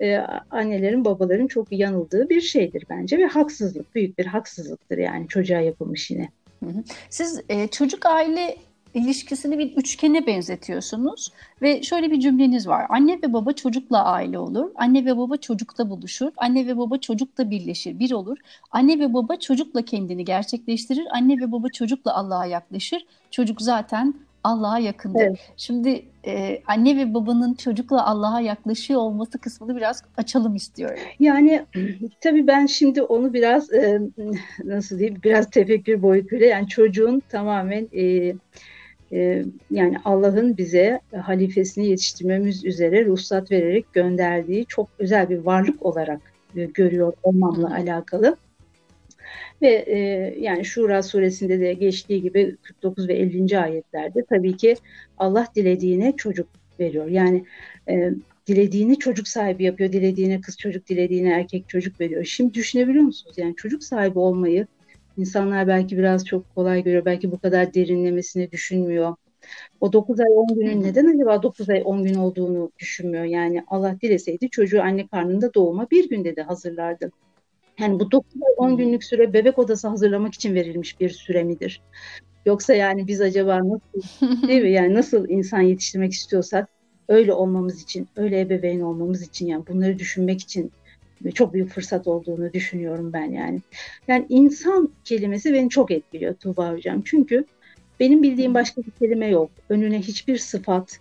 e, 0.00 0.16
annelerin, 0.50 1.04
babaların 1.04 1.46
çok 1.46 1.72
yanıldığı 1.72 2.28
bir 2.28 2.40
şeydir 2.40 2.84
bence 2.90 3.18
ve 3.18 3.26
haksızlık, 3.26 3.94
büyük 3.94 4.18
bir 4.18 4.26
haksızlıktır 4.26 4.98
yani 4.98 5.28
çocuğa 5.28 5.60
yapılmış 5.60 6.10
yine. 6.10 6.28
Siz 7.10 7.40
e, 7.48 7.68
çocuk 7.68 8.06
aile 8.06 8.56
ilişkisini 8.94 9.58
bir 9.58 9.76
üçgene 9.76 10.26
benzetiyorsunuz 10.26 11.32
ve 11.62 11.82
şöyle 11.82 12.10
bir 12.10 12.20
cümleniz 12.20 12.68
var. 12.68 12.86
Anne 12.88 13.18
ve 13.22 13.32
baba 13.32 13.52
çocukla 13.52 14.04
aile 14.04 14.38
olur. 14.38 14.70
Anne 14.74 15.04
ve 15.04 15.16
baba 15.16 15.36
çocukta 15.36 15.90
buluşur. 15.90 16.32
Anne 16.36 16.66
ve 16.66 16.78
baba 16.78 16.98
çocukta 16.98 17.50
birleşir, 17.50 17.98
bir 17.98 18.12
olur. 18.12 18.38
Anne 18.70 18.98
ve 18.98 19.14
baba 19.14 19.36
çocukla 19.36 19.82
kendini 19.82 20.24
gerçekleştirir. 20.24 21.06
Anne 21.10 21.40
ve 21.40 21.52
baba 21.52 21.68
çocukla 21.68 22.14
Allah'a 22.14 22.46
yaklaşır. 22.46 23.06
Çocuk 23.30 23.62
zaten 23.62 24.14
Allah'a 24.44 24.78
yakındır. 24.78 25.20
Evet. 25.20 25.52
Şimdi 25.56 26.04
e, 26.26 26.62
anne 26.66 26.96
ve 26.96 27.14
babanın 27.14 27.54
çocukla 27.54 28.06
Allah'a 28.06 28.40
yaklaşıyor 28.40 29.00
olması 29.00 29.38
kısmını 29.38 29.76
biraz 29.76 30.02
açalım 30.16 30.54
istiyorum. 30.54 30.98
Yani 31.20 31.66
tabii 32.20 32.46
ben 32.46 32.66
şimdi 32.66 33.02
onu 33.02 33.32
biraz 33.32 33.72
e, 33.72 34.00
nasıl 34.64 34.98
diyeyim 34.98 35.20
biraz 35.24 35.50
tefekkür 35.50 36.02
boyutuyla 36.02 36.46
yani 36.46 36.68
çocuğun 36.68 37.22
tamamen 37.28 37.88
e, 37.92 38.34
e, 39.12 39.44
yani 39.70 39.96
Allah'ın 40.04 40.56
bize 40.56 41.00
halifesini 41.16 41.86
yetiştirmemiz 41.86 42.64
üzere 42.64 43.04
ruhsat 43.04 43.50
vererek 43.50 43.92
gönderdiği 43.92 44.66
çok 44.66 44.88
özel 44.98 45.28
bir 45.28 45.38
varlık 45.38 45.86
olarak 45.86 46.20
e, 46.56 46.64
görüyor 46.64 47.12
olmamla 47.22 47.74
alakalı. 47.74 48.36
Ve 49.62 49.68
e, 49.68 49.98
yani 50.40 50.64
Şura 50.64 51.02
suresinde 51.02 51.60
de 51.60 51.74
geçtiği 51.74 52.22
gibi 52.22 52.56
49 52.62 53.08
ve 53.08 53.14
50. 53.14 53.58
ayetlerde 53.58 54.24
tabii 54.28 54.56
ki 54.56 54.74
Allah 55.18 55.46
dilediğine 55.56 56.16
çocuk 56.16 56.48
veriyor. 56.80 57.06
Yani 57.06 57.44
e, 57.88 58.10
dilediğini 58.46 58.98
çocuk 58.98 59.28
sahibi 59.28 59.64
yapıyor, 59.64 59.92
dilediğine 59.92 60.40
kız 60.40 60.58
çocuk, 60.58 60.88
dilediğine 60.88 61.30
erkek 61.30 61.68
çocuk 61.68 62.00
veriyor. 62.00 62.24
Şimdi 62.24 62.54
düşünebiliyor 62.54 63.04
musunuz? 63.04 63.38
Yani 63.38 63.56
çocuk 63.56 63.84
sahibi 63.84 64.18
olmayı 64.18 64.66
insanlar 65.16 65.68
belki 65.68 65.98
biraz 65.98 66.26
çok 66.26 66.54
kolay 66.54 66.82
görüyor, 66.84 67.04
belki 67.04 67.32
bu 67.32 67.38
kadar 67.38 67.74
derinlemesine 67.74 68.50
düşünmüyor. 68.50 69.16
O 69.80 69.92
9 69.92 70.20
ay 70.20 70.26
10 70.30 70.46
günün 70.54 70.82
neden 70.82 71.14
acaba 71.14 71.42
9 71.42 71.70
ay 71.70 71.82
10 71.84 72.04
gün 72.04 72.14
olduğunu 72.14 72.72
düşünmüyor. 72.78 73.24
Yani 73.24 73.64
Allah 73.68 73.96
dileseydi 74.02 74.50
çocuğu 74.50 74.82
anne 74.82 75.06
karnında 75.06 75.54
doğuma 75.54 75.90
bir 75.90 76.08
günde 76.08 76.36
de 76.36 76.42
hazırlardı. 76.42 77.12
Yani 77.80 78.00
bu 78.00 78.10
9 78.10 78.42
ay 78.42 78.52
10 78.56 78.76
günlük 78.76 79.04
süre 79.04 79.32
bebek 79.32 79.58
odası 79.58 79.88
hazırlamak 79.88 80.34
için 80.34 80.54
verilmiş 80.54 81.00
bir 81.00 81.10
süre 81.10 81.44
midir? 81.44 81.82
Yoksa 82.46 82.74
yani 82.74 83.06
biz 83.06 83.20
acaba 83.20 83.58
nasıl 83.58 84.08
değil 84.48 84.62
mi? 84.62 84.70
Yani 84.70 84.94
nasıl 84.94 85.28
insan 85.28 85.60
yetiştirmek 85.60 86.12
istiyorsak 86.12 86.68
öyle 87.08 87.32
olmamız 87.32 87.82
için, 87.82 88.08
öyle 88.16 88.40
ebeveyn 88.40 88.80
olmamız 88.80 89.22
için 89.22 89.46
yani 89.46 89.64
bunları 89.68 89.98
düşünmek 89.98 90.40
için 90.40 90.72
çok 91.34 91.52
büyük 91.52 91.70
fırsat 91.70 92.06
olduğunu 92.06 92.52
düşünüyorum 92.52 93.12
ben 93.12 93.32
yani. 93.32 93.60
Yani 94.08 94.26
insan 94.28 94.88
kelimesi 95.04 95.52
beni 95.52 95.70
çok 95.70 95.90
etkiliyor 95.90 96.34
Tuğba 96.34 96.72
Hocam. 96.72 97.02
Çünkü 97.04 97.44
benim 98.00 98.22
bildiğim 98.22 98.54
başka 98.54 98.82
bir 98.82 98.90
kelime 98.90 99.26
yok. 99.26 99.50
Önüne 99.68 99.98
hiçbir 99.98 100.38
sıfat, 100.38 101.00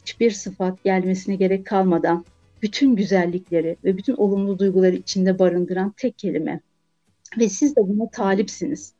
hiçbir 0.00 0.30
sıfat 0.30 0.84
gelmesine 0.84 1.36
gerek 1.36 1.66
kalmadan 1.66 2.24
bütün 2.62 2.96
güzellikleri 2.96 3.76
ve 3.84 3.96
bütün 3.96 4.14
olumlu 4.16 4.58
duyguları 4.58 4.96
içinde 4.96 5.38
barındıran 5.38 5.94
tek 5.96 6.18
kelime. 6.18 6.60
Ve 7.38 7.48
siz 7.48 7.76
de 7.76 7.80
buna 7.88 8.10
talipsiniz. 8.10 8.94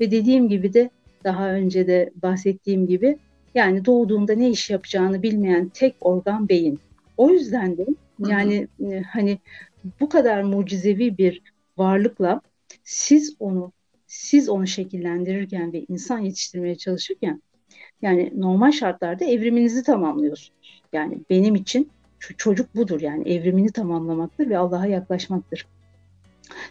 Ve 0.00 0.10
dediğim 0.10 0.48
gibi 0.48 0.72
de 0.72 0.90
daha 1.24 1.50
önce 1.50 1.86
de 1.86 2.10
bahsettiğim 2.22 2.86
gibi 2.86 3.18
yani 3.54 3.84
doğduğunda 3.84 4.34
ne 4.34 4.50
iş 4.50 4.70
yapacağını 4.70 5.22
bilmeyen 5.22 5.68
tek 5.68 5.96
organ 6.00 6.48
beyin. 6.48 6.80
O 7.16 7.30
yüzden 7.30 7.78
de 7.78 7.86
yani 8.18 8.68
hı 8.80 8.86
hı. 8.86 8.94
E, 8.94 9.02
hani 9.02 9.38
bu 10.00 10.08
kadar 10.08 10.42
mucizevi 10.42 11.18
bir 11.18 11.42
varlıkla 11.78 12.40
siz 12.84 13.36
onu 13.40 13.72
siz 14.06 14.48
onu 14.48 14.66
şekillendirirken 14.66 15.72
ve 15.72 15.84
insan 15.88 16.18
yetiştirmeye 16.18 16.74
çalışırken 16.74 17.42
yani 18.02 18.32
normal 18.36 18.72
şartlarda 18.72 19.24
evriminizi 19.24 19.82
tamamlıyorsunuz. 19.82 20.52
Yani 20.92 21.18
benim 21.30 21.54
için 21.54 21.90
çocuk 22.38 22.76
budur 22.76 23.00
yani 23.00 23.28
evrimini 23.28 23.72
tamamlamaktır 23.72 24.50
ve 24.50 24.58
Allah'a 24.58 24.86
yaklaşmaktır. 24.86 25.66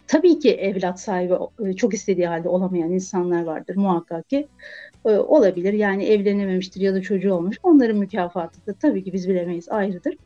Tabii 0.06 0.38
ki 0.38 0.50
evlat 0.54 1.00
sahibi 1.00 1.34
e, 1.68 1.72
çok 1.72 1.94
istediği 1.94 2.26
halde 2.26 2.48
olamayan 2.48 2.92
insanlar 2.92 3.42
vardır 3.42 3.76
muhakkak 3.76 4.30
ki 4.30 4.48
e, 5.04 5.10
olabilir. 5.10 5.72
Yani 5.72 6.04
evlenememiştir 6.04 6.80
ya 6.80 6.94
da 6.94 7.02
çocuğu 7.02 7.34
olmuş. 7.34 7.56
Onların 7.62 7.96
mükafatı 7.96 8.66
da 8.66 8.72
tabii 8.72 9.04
ki 9.04 9.12
biz 9.12 9.28
bilemeyiz 9.28 9.68
ayrıdır. 9.68 10.16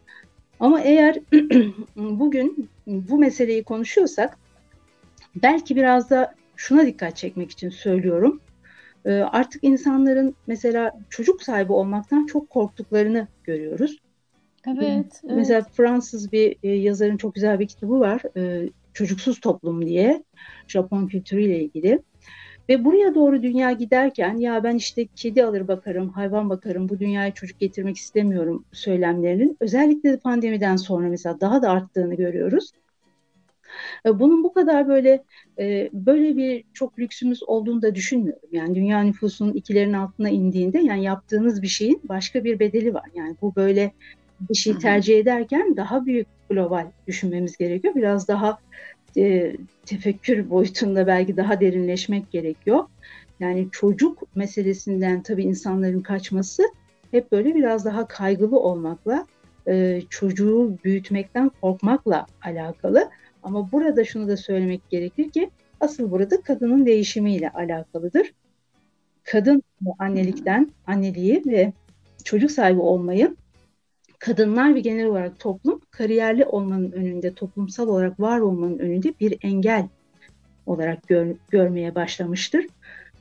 Ama 0.60 0.80
eğer 0.80 1.18
bugün 1.96 2.68
bu 2.86 3.18
meseleyi 3.18 3.64
konuşuyorsak 3.64 4.38
belki 5.42 5.76
biraz 5.76 6.10
da 6.10 6.34
şuna 6.56 6.86
dikkat 6.86 7.16
çekmek 7.16 7.50
için 7.50 7.70
söylüyorum. 7.70 8.40
E, 9.04 9.12
artık 9.12 9.64
insanların 9.64 10.34
mesela 10.46 10.92
çocuk 11.10 11.42
sahibi 11.42 11.72
olmaktan 11.72 12.26
çok 12.26 12.50
korktuklarını 12.50 13.26
görüyoruz. 13.44 13.98
Evet, 14.76 15.22
Mesela 15.24 15.62
Fransız 15.72 16.32
bir 16.32 16.56
e, 16.62 16.68
yazarın 16.68 17.16
çok 17.16 17.34
güzel 17.34 17.60
bir 17.60 17.68
kitabı 17.68 18.00
var. 18.00 18.22
E, 18.36 18.70
Çocuksuz 18.92 19.40
Toplum 19.40 19.86
diye. 19.86 20.22
Japon 20.66 21.06
kültürüyle 21.06 21.60
ilgili. 21.60 22.02
Ve 22.68 22.84
buraya 22.84 23.14
doğru 23.14 23.42
dünya 23.42 23.72
giderken 23.72 24.36
ya 24.36 24.64
ben 24.64 24.76
işte 24.76 25.06
kedi 25.16 25.44
alır 25.44 25.68
bakarım, 25.68 26.08
hayvan 26.08 26.50
bakarım, 26.50 26.88
bu 26.88 26.98
dünyaya 26.98 27.34
çocuk 27.34 27.60
getirmek 27.60 27.96
istemiyorum 27.96 28.64
söylemlerinin 28.72 29.56
özellikle 29.60 30.12
de 30.12 30.16
pandemiden 30.16 30.76
sonra 30.76 31.08
mesela 31.08 31.40
daha 31.40 31.62
da 31.62 31.70
arttığını 31.70 32.14
görüyoruz. 32.14 32.72
Bunun 34.06 34.44
bu 34.44 34.52
kadar 34.52 34.88
böyle 34.88 35.24
e, 35.58 35.90
böyle 35.92 36.36
bir 36.36 36.64
çok 36.72 36.98
lüksümüz 36.98 37.42
olduğunu 37.42 37.82
da 37.82 37.94
düşünmüyorum. 37.94 38.48
Yani 38.52 38.74
dünya 38.74 39.00
nüfusunun 39.00 39.52
ikilerin 39.52 39.92
altına 39.92 40.30
indiğinde 40.30 40.78
yani 40.78 41.04
yaptığınız 41.04 41.62
bir 41.62 41.68
şeyin 41.68 42.00
başka 42.04 42.44
bir 42.44 42.58
bedeli 42.58 42.94
var. 42.94 43.10
Yani 43.14 43.36
bu 43.42 43.56
böyle 43.56 43.92
bir 44.40 44.54
şey 44.54 44.78
tercih 44.78 45.18
ederken 45.18 45.76
daha 45.76 46.06
büyük 46.06 46.26
global 46.50 46.86
düşünmemiz 47.06 47.56
gerekiyor. 47.56 47.94
Biraz 47.94 48.28
daha 48.28 48.58
e, 49.16 49.56
tefekkür 49.86 50.50
boyutunda 50.50 51.06
belki 51.06 51.36
daha 51.36 51.60
derinleşmek 51.60 52.30
gerekiyor. 52.30 52.84
Yani 53.40 53.68
çocuk 53.72 54.36
meselesinden 54.36 55.22
tabii 55.22 55.42
insanların 55.42 56.00
kaçması 56.00 56.62
hep 57.10 57.32
böyle 57.32 57.54
biraz 57.54 57.84
daha 57.84 58.08
kaygılı 58.08 58.60
olmakla, 58.60 59.26
e, 59.68 60.02
çocuğu 60.10 60.78
büyütmekten 60.84 61.50
korkmakla 61.60 62.26
alakalı. 62.42 63.10
Ama 63.42 63.72
burada 63.72 64.04
şunu 64.04 64.28
da 64.28 64.36
söylemek 64.36 64.90
gerekir 64.90 65.30
ki 65.30 65.50
asıl 65.80 66.10
burada 66.10 66.40
kadının 66.40 66.86
değişimiyle 66.86 67.50
alakalıdır. 67.50 68.32
Kadın 69.24 69.62
annelikten, 69.98 70.70
anneliği 70.86 71.42
ve 71.46 71.72
çocuk 72.24 72.50
sahibi 72.50 72.80
olmayı 72.80 73.36
kadınlar 74.18 74.74
ve 74.74 74.80
genel 74.80 75.06
olarak 75.06 75.40
toplum 75.40 75.80
kariyerli 75.90 76.44
olmanın 76.44 76.92
önünde, 76.92 77.34
toplumsal 77.34 77.88
olarak 77.88 78.20
var 78.20 78.40
olmanın 78.40 78.78
önünde 78.78 79.14
bir 79.20 79.38
engel 79.42 79.88
olarak 80.66 81.08
gör, 81.08 81.26
görmeye 81.50 81.94
başlamıştır. 81.94 82.66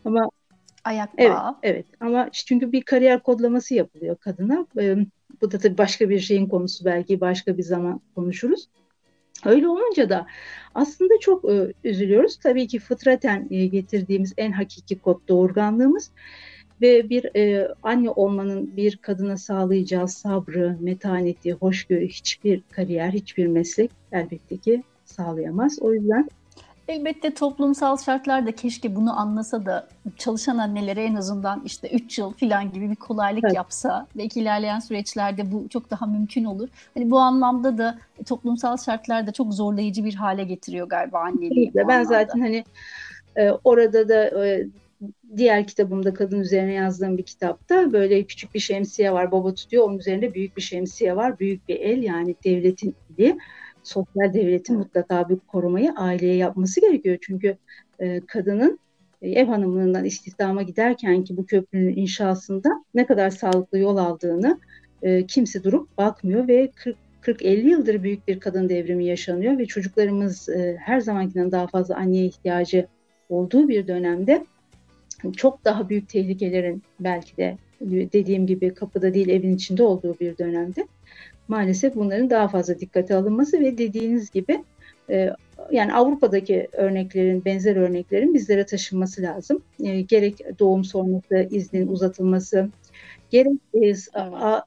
Ama 0.06 0.30
ayak 0.84 1.10
Evet, 1.18 1.38
evet. 1.63 1.86
Ama 2.00 2.30
çünkü 2.32 2.72
bir 2.72 2.82
kariyer 2.82 3.24
kodlaması 3.24 3.74
yapılıyor 3.74 4.16
kadına. 4.16 4.68
Bu 5.42 5.51
da 5.51 5.58
tabii 5.58 5.77
başka 5.77 6.10
bir 6.10 6.20
şeyin 6.20 6.48
konusu 6.48 6.86
belki 6.86 7.22
başka 7.22 7.58
bir 7.58 7.63
zaman 7.63 8.01
konuşuruz. 8.16 8.68
Öyle 9.46 9.68
olunca 9.68 10.10
da 10.10 10.27
aslında 10.75 11.13
çok 11.22 11.46
üzülüyoruz. 11.84 12.38
Tabii 12.38 12.68
ki 12.68 12.80
fıtraten 12.80 13.50
getirdiğimiz 13.50 14.34
en 14.38 14.51
hakiki 14.51 15.00
kod 15.00 15.27
doğurganlığımız 15.27 16.12
ve 16.82 17.10
bir 17.10 17.36
e, 17.36 17.68
anne 17.84 18.10
olmanın 18.10 18.78
bir 18.78 18.98
kadına 18.98 19.38
sağlayacağı 19.38 20.08
sabrı, 20.08 20.78
metaneti, 20.80 21.54
hoşgörü 21.54 22.08
hiçbir 22.08 22.62
kariyer, 22.72 23.12
hiçbir 23.12 23.48
meslek 23.48 23.92
elbette 24.12 24.58
ki 24.58 24.84
sağlayamaz. 25.06 25.80
O 25.82 25.94
yüzden 25.94 26.30
Elbette 26.88 27.34
toplumsal 27.34 27.98
şartlar 27.98 28.48
da 28.48 28.52
keşke 28.52 28.96
bunu 28.96 29.20
anlasa 29.20 29.66
da 29.66 29.88
çalışan 30.18 30.58
annelere 30.58 31.04
en 31.04 31.16
azından 31.16 31.62
işte 31.66 31.90
3 31.90 32.20
yıl 32.20 32.34
falan 32.34 32.72
gibi 32.72 32.90
bir 32.90 32.96
kolaylık 32.96 33.44
evet. 33.44 33.56
yapsa. 33.56 34.08
Belki 34.16 34.40
ilerleyen 34.40 34.80
süreçlerde 34.80 35.52
bu 35.52 35.70
çok 35.70 35.92
daha 35.92 36.06
mümkün 36.06 36.44
olur. 36.44 36.70
Hani 36.94 37.12
bu 37.12 37.20
anlamda 37.20 37.78
da 37.78 37.98
toplumsal 38.26 38.78
şartlar 38.78 39.28
da 39.28 39.32
çok 39.32 39.54
zorlayıcı 39.54 40.06
bir 40.06 40.14
hale 40.16 40.44
getiriyor 40.44 40.90
galiba 40.90 41.20
anneliği. 41.20 41.72
Ben 41.76 41.84
anlamda. 41.84 42.04
zaten 42.04 42.40
hani 42.40 42.64
e, 43.36 43.52
orada 43.64 44.10
da 44.10 44.46
e, 44.46 44.68
diğer 45.38 45.68
kitabımda 45.68 46.13
kadın 46.13 46.39
üzerine 46.39 46.74
yazdığım 46.74 47.18
bir 47.18 47.24
kitapta 47.24 47.94
böyle 47.94 48.24
küçük 48.24 48.54
bir 48.54 48.60
şemsiye 48.60 49.12
var 49.12 49.32
baba 49.32 49.54
tutuyor. 49.54 49.84
Onun 49.84 49.98
üzerinde 49.98 50.34
büyük 50.34 50.58
bir 50.58 50.62
şemsiye 50.62 51.16
var 51.16 51.39
büyük 51.39 51.68
bir 51.68 51.75
el 51.75 52.04
yani 52.04 52.36
devletin 52.46 52.96
eli. 53.18 53.38
Sosyal 53.84 54.34
devletin 54.34 54.77
mutlaka 54.77 55.30
bir 55.30 55.38
korumayı 55.39 55.94
aileye 55.98 56.36
yapması 56.36 56.82
gerekiyor. 56.82 57.18
Çünkü 57.22 57.58
e, 58.00 58.22
kadının 58.27 58.80
e, 59.22 59.30
ev 59.30 59.48
hanımlığından 59.48 60.06
istihdama 60.06 60.63
giderken 60.63 61.24
ki 61.24 61.38
bu 61.38 61.46
köprünün 61.46 61.96
inşasında 61.96 62.84
ne 62.94 63.06
kadar 63.06 63.30
sağlıklı 63.30 63.77
yol 63.77 63.98
aldığını 63.98 64.60
e, 65.01 65.25
kimse 65.25 65.63
durup 65.63 65.98
bakmıyor 65.98 66.48
ve 66.48 66.72
40-50 67.22 67.70
yıldır 67.70 68.04
büyük 68.04 68.27
bir 68.27 68.39
kadın 68.39 68.70
devrimi 68.70 69.06
yaşanıyor 69.06 69.58
ve 69.58 69.66
çocuklarımız 69.66 70.50
e, 70.50 70.77
her 70.80 71.00
zamankinden 71.00 71.51
daha 71.51 71.68
fazla 71.68 71.96
anneye 71.96 72.25
ihtiyacı 72.25 72.88
olduğu 73.30 73.68
bir 73.68 73.88
dönemde 73.88 74.46
çok 75.38 75.66
daha 75.66 75.90
büyük 75.90 76.10
tehlikelerin 76.10 76.84
belki 77.00 77.38
de 77.38 77.58
dediğim 77.82 78.48
gibi 78.48 78.74
kapıda 78.74 79.14
değil 79.14 79.30
evin 79.30 79.56
içinde 79.56 79.84
olduğu 79.84 80.20
bir 80.20 80.38
dönemde 80.38 80.88
maalesef 81.48 81.96
bunların 81.96 82.30
daha 82.30 82.48
fazla 82.48 82.80
dikkate 82.80 83.15
alınması 83.15 83.60
ve 83.60 83.78
dediğiniz 83.78 84.32
gibi 84.32 84.63
e, 85.10 85.30
yani 85.72 85.94
Avrupa'daki 85.94 86.68
örneklerin, 86.72 87.46
benzer 87.46 87.76
örneklerin 87.76 88.34
bizlere 88.34 88.65
taşınması 88.65 89.22
lazım. 89.22 89.62
E, 89.84 90.02
gerek 90.02 90.60
doğum 90.60 90.84
sonrası 90.84 91.48
iznin 91.52 91.88
uzatılması, 91.88 92.70
gerek 93.30 93.60
e, 93.74 93.94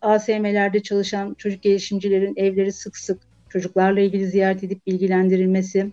ASM'lerde 0.03 0.83
çalışan 0.83 1.35
çocuk 1.35 1.62
gelişimcilerin 1.62 2.35
evleri 2.37 2.72
sık 2.72 2.96
sık 2.96 3.20
çocuklarla 3.48 4.01
ilgili 4.01 4.27
ziyaret 4.27 4.64
edip 4.64 4.87
bilgilendirilmesi, 4.87 5.87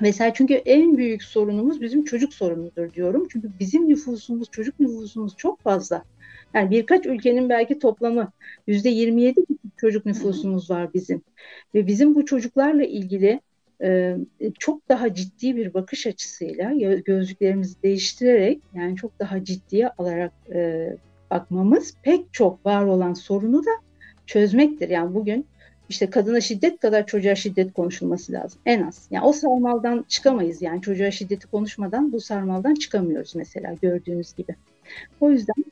Mesela 0.00 0.34
çünkü 0.34 0.54
en 0.54 0.96
büyük 0.96 1.22
sorunumuz 1.22 1.80
bizim 1.80 2.04
çocuk 2.04 2.34
sorunudur 2.34 2.92
diyorum. 2.92 3.28
Çünkü 3.30 3.50
bizim 3.60 3.88
nüfusumuz, 3.88 4.50
çocuk 4.50 4.80
nüfusumuz 4.80 5.36
çok 5.36 5.60
fazla. 5.60 6.02
Yani 6.54 6.70
birkaç 6.70 7.06
ülkenin 7.06 7.48
belki 7.48 7.78
toplamı 7.78 8.32
yüzde 8.66 8.88
27 8.88 9.40
çocuk 9.76 10.06
nüfusumuz 10.06 10.70
var 10.70 10.94
bizim. 10.94 11.22
Ve 11.74 11.86
bizim 11.86 12.14
bu 12.14 12.26
çocuklarla 12.26 12.84
ilgili 12.84 13.40
e, 13.82 14.16
çok 14.58 14.88
daha 14.88 15.14
ciddi 15.14 15.56
bir 15.56 15.74
bakış 15.74 16.06
açısıyla 16.06 16.72
gözlüklerimizi 17.04 17.82
değiştirerek 17.82 18.62
yani 18.74 18.96
çok 18.96 19.18
daha 19.18 19.44
ciddiye 19.44 19.88
alarak 19.88 20.32
e, 20.54 20.90
bakmamız 21.30 21.94
pek 22.02 22.32
çok 22.32 22.66
var 22.66 22.84
olan 22.84 23.14
sorunu 23.14 23.66
da 23.66 23.70
çözmektir. 24.26 24.88
Yani 24.88 25.14
bugün 25.14 25.46
işte 25.88 26.10
kadına 26.10 26.40
şiddet 26.40 26.80
kadar 26.80 27.06
çocuğa 27.06 27.34
şiddet 27.34 27.72
konuşulması 27.72 28.32
lazım 28.32 28.60
en 28.66 28.82
az. 28.82 29.08
Yani 29.10 29.24
o 29.24 29.32
sarmaldan 29.32 30.04
çıkamayız 30.08 30.62
yani 30.62 30.82
çocuğa 30.82 31.10
şiddeti 31.10 31.46
konuşmadan 31.46 32.12
bu 32.12 32.20
sarmaldan 32.20 32.74
çıkamıyoruz 32.74 33.34
mesela 33.34 33.74
gördüğünüz 33.82 34.34
gibi. 34.34 34.54
O 35.20 35.30
yüzden 35.30 35.64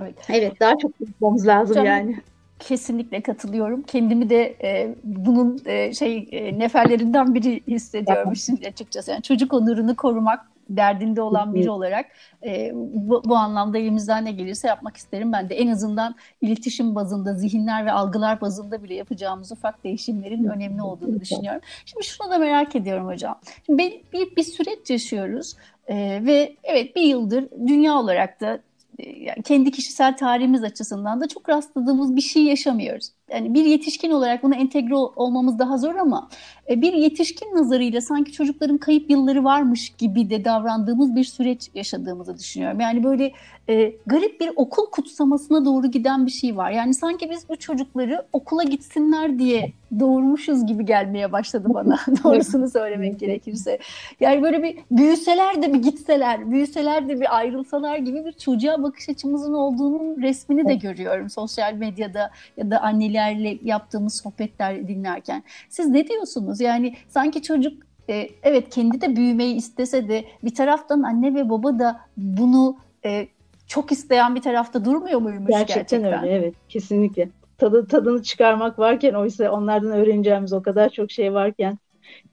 evet, 0.00 0.14
evet 0.28 0.60
daha 0.60 0.78
çok 0.78 0.98
konuşmamız 0.98 1.46
lazım 1.46 1.70
Hocam, 1.70 1.86
yani. 1.86 2.16
Kesinlikle 2.58 3.20
katılıyorum. 3.20 3.82
Kendimi 3.82 4.30
de 4.30 4.56
e, 4.62 4.94
bunun 5.04 5.60
e, 5.66 5.94
şey 5.94 6.28
e, 6.32 6.58
neferlerinden 6.58 7.34
biri 7.34 7.62
hissediyorum 7.66 8.36
şimdi 8.36 8.68
açıkçası. 8.68 9.10
Yani 9.10 9.22
çocuk 9.22 9.52
onurunu 9.52 9.96
korumak 9.96 10.40
derdinde 10.68 11.22
olan 11.22 11.54
biri 11.54 11.70
olarak 11.70 12.06
e, 12.46 12.70
bu, 12.74 13.22
bu 13.24 13.36
anlamda 13.36 13.78
elimizden 13.78 14.24
ne 14.24 14.32
gelirse 14.32 14.68
yapmak 14.68 14.96
isterim. 14.96 15.32
Ben 15.32 15.50
de 15.50 15.54
en 15.54 15.68
azından 15.68 16.14
iletişim 16.40 16.94
bazında, 16.94 17.34
zihinler 17.34 17.86
ve 17.86 17.92
algılar 17.92 18.40
bazında 18.40 18.82
bile 18.82 18.94
yapacağımız 18.94 19.52
ufak 19.52 19.84
değişimlerin 19.84 20.44
önemli 20.44 20.82
olduğunu 20.82 21.20
düşünüyorum. 21.20 21.60
Şimdi 21.84 22.06
şunu 22.06 22.30
da 22.30 22.38
merak 22.38 22.76
ediyorum 22.76 23.06
hocam. 23.06 23.40
Şimdi 23.66 23.78
bir, 23.78 24.02
bir, 24.12 24.36
bir 24.36 24.42
süreç 24.42 24.90
yaşıyoruz 24.90 25.54
e, 25.86 25.96
ve 26.26 26.56
evet 26.62 26.96
bir 26.96 27.02
yıldır 27.02 27.48
dünya 27.66 27.94
olarak 27.98 28.40
da 28.40 28.58
yani 28.98 29.42
kendi 29.44 29.70
kişisel 29.70 30.16
tarihimiz 30.16 30.64
açısından 30.64 31.20
da 31.20 31.28
çok 31.28 31.48
rastladığımız 31.48 32.16
bir 32.16 32.20
şey 32.20 32.42
yaşamıyoruz. 32.42 33.10
Yani 33.30 33.54
bir 33.54 33.64
yetişkin 33.64 34.10
olarak 34.10 34.42
buna 34.42 34.56
entegre 34.56 34.94
olmamız 34.94 35.58
daha 35.58 35.78
zor 35.78 35.94
ama 35.94 36.28
e, 36.70 36.82
bir 36.82 36.92
yetişkin 36.92 37.54
nazarıyla 37.54 38.00
sanki 38.00 38.32
çocukların 38.32 38.78
kayıp 38.78 39.10
yılları 39.10 39.44
varmış 39.44 39.90
gibi 39.98 40.30
de 40.30 40.44
davrandığımız 40.44 41.16
bir 41.16 41.24
süreç 41.24 41.70
yaşadığımızı 41.74 42.38
düşünüyorum. 42.38 42.80
Yani 42.80 43.04
böyle 43.04 43.32
e, 43.68 43.92
garip 44.06 44.40
bir 44.40 44.50
okul 44.56 44.86
kutsamasına 44.90 45.64
doğru 45.64 45.86
giden 45.86 46.26
bir 46.26 46.30
şey 46.30 46.56
var. 46.56 46.70
Yani 46.70 46.94
sanki 46.94 47.30
biz 47.30 47.48
bu 47.48 47.56
çocukları 47.56 48.22
okula 48.32 48.62
gitsinler 48.62 49.38
diye 49.38 49.72
doğurmuşuz 50.00 50.66
gibi 50.66 50.84
gelmeye 50.84 51.32
başladı 51.32 51.68
bana 51.74 51.98
doğrusunu 52.24 52.70
söylemek 52.70 53.20
gerekirse. 53.20 53.78
Yani 54.20 54.42
böyle 54.42 54.62
bir 54.62 54.78
büyüseler 54.90 55.62
de 55.62 55.74
bir 55.74 55.82
gitseler, 55.82 56.50
büyüseler 56.50 57.08
de 57.08 57.20
bir 57.20 57.36
ayrılsalar 57.36 57.96
gibi 57.96 58.24
bir 58.24 58.32
çocuğa 58.32 58.82
bakış 58.82 59.08
açımızın 59.08 59.54
olduğunun 59.54 60.22
resmini 60.22 60.68
de 60.68 60.74
görüyorum 60.74 61.30
sosyal 61.30 61.74
medyada 61.74 62.30
ya 62.56 62.70
da 62.70 62.80
annelerle 63.18 63.58
yaptığımız 63.62 64.16
sohbetler 64.16 64.88
dinlerken. 64.88 65.42
Siz 65.68 65.88
ne 65.88 66.08
diyorsunuz? 66.08 66.60
Yani 66.60 66.94
sanki 67.08 67.42
çocuk 67.42 67.82
e, 68.08 68.28
evet 68.42 68.70
kendi 68.70 69.00
de 69.00 69.16
büyümeyi 69.16 69.54
istese 69.54 70.08
de 70.08 70.24
bir 70.44 70.54
taraftan 70.54 71.02
anne 71.02 71.34
ve 71.34 71.50
baba 71.50 71.78
da 71.78 72.00
bunu 72.16 72.76
e, 73.04 73.28
çok 73.66 73.92
isteyen 73.92 74.34
bir 74.34 74.42
tarafta 74.42 74.84
durmuyor 74.84 75.20
muymuş 75.20 75.50
gerçekten? 75.50 75.76
Gerçekten 75.76 76.22
öyle 76.22 76.34
evet 76.34 76.54
kesinlikle. 76.68 77.28
Tadı, 77.58 77.86
tadını 77.86 78.22
çıkarmak 78.22 78.78
varken 78.78 79.14
oysa 79.14 79.50
onlardan 79.50 79.90
öğreneceğimiz 79.92 80.52
o 80.52 80.62
kadar 80.62 80.88
çok 80.88 81.10
şey 81.10 81.34
varken 81.34 81.78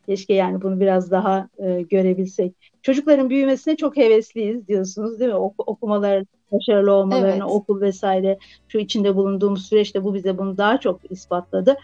keşke 0.06 0.34
yani 0.34 0.62
bunu 0.62 0.80
biraz 0.80 1.12
daha 1.12 1.50
e, 1.58 1.82
görebilsek. 1.82 2.75
Çocukların 2.86 3.30
büyümesine 3.30 3.76
çok 3.76 3.98
hevesliyiz 3.98 4.68
diyorsunuz 4.68 5.20
değil 5.20 5.32
mi? 5.32 5.38
Ok- 5.38 5.70
okumalar 5.70 6.24
başarılı 6.52 6.92
olmalarını, 6.92 7.30
evet. 7.30 7.44
okul 7.44 7.82
vesaire 7.82 8.38
şu 8.68 8.78
içinde 8.78 9.16
bulunduğumuz 9.16 9.66
süreçte 9.66 10.04
bu 10.04 10.14
bize 10.14 10.38
bunu 10.38 10.58
daha 10.58 10.80
çok 10.80 11.12
ispatladı. 11.12 11.78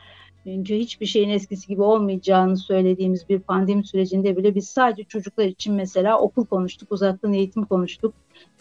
önce 0.45 0.77
hiçbir 0.77 1.05
şeyin 1.05 1.29
eskisi 1.29 1.67
gibi 1.67 1.81
olmayacağını 1.81 2.57
söylediğimiz 2.57 3.29
bir 3.29 3.39
pandemi 3.39 3.83
sürecinde 3.83 4.37
bile 4.37 4.55
biz 4.55 4.67
sadece 4.67 5.03
çocuklar 5.03 5.45
için 5.45 5.73
mesela 5.73 6.19
okul 6.19 6.45
konuştuk, 6.45 6.91
uzaktan 6.91 7.33
eğitim 7.33 7.65
konuştuk, 7.65 8.13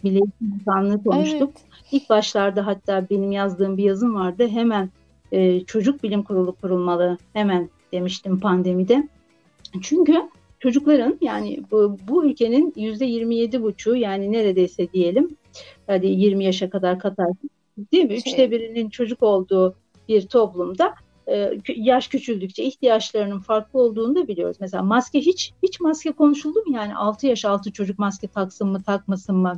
Milli 0.03 0.15
Eğitim 0.15 0.59
Bakanlığı 0.59 1.03
konuştuk. 1.03 1.51
Evet. 1.55 1.91
İlk 1.91 2.09
başlarda 2.09 2.65
hatta 2.67 3.09
benim 3.09 3.31
yazdığım 3.31 3.77
bir 3.77 3.83
yazım 3.83 4.15
vardı. 4.15 4.47
Hemen 4.47 4.89
e, 5.31 5.59
çocuk 5.59 6.03
bilim 6.03 6.23
kurulu 6.23 6.55
kurulmalı 6.55 7.17
hemen 7.33 7.69
demiştim 7.93 8.39
pandemide. 8.39 9.07
Çünkü 9.81 10.21
çocukların 10.61 11.17
yani 11.21 11.59
bu, 11.71 11.97
bu 12.07 12.25
ülkenin 12.25 12.73
yüzde 12.75 13.05
27 13.05 13.63
buçuğu 13.63 13.95
yani 13.95 14.31
neredeyse 14.31 14.91
diyelim 14.93 15.35
hadi 15.87 16.07
20 16.07 16.43
yaşa 16.43 16.69
kadar 16.69 16.99
katar 16.99 17.27
değil 17.91 18.03
mi? 18.03 18.09
Şey. 18.09 18.17
Üçte 18.17 18.51
birinin 18.51 18.89
çocuk 18.89 19.23
olduğu 19.23 19.75
bir 20.07 20.27
toplumda 20.27 20.93
e, 21.27 21.57
yaş 21.75 22.07
küçüldükçe 22.07 22.63
ihtiyaçlarının 22.63 23.39
farklı 23.39 23.79
olduğunu 23.79 24.15
da 24.15 24.27
biliyoruz. 24.27 24.57
Mesela 24.59 24.83
maske 24.83 25.19
hiç 25.19 25.53
hiç 25.63 25.79
maske 25.79 26.11
konuşuldu 26.11 26.59
mu? 26.59 26.75
Yani 26.75 26.95
6 26.95 27.27
yaş 27.27 27.45
altı 27.45 27.71
çocuk 27.71 27.99
maske 27.99 28.27
taksın 28.27 28.67
mı 28.67 28.83
takmasın 28.83 29.35
mı? 29.35 29.57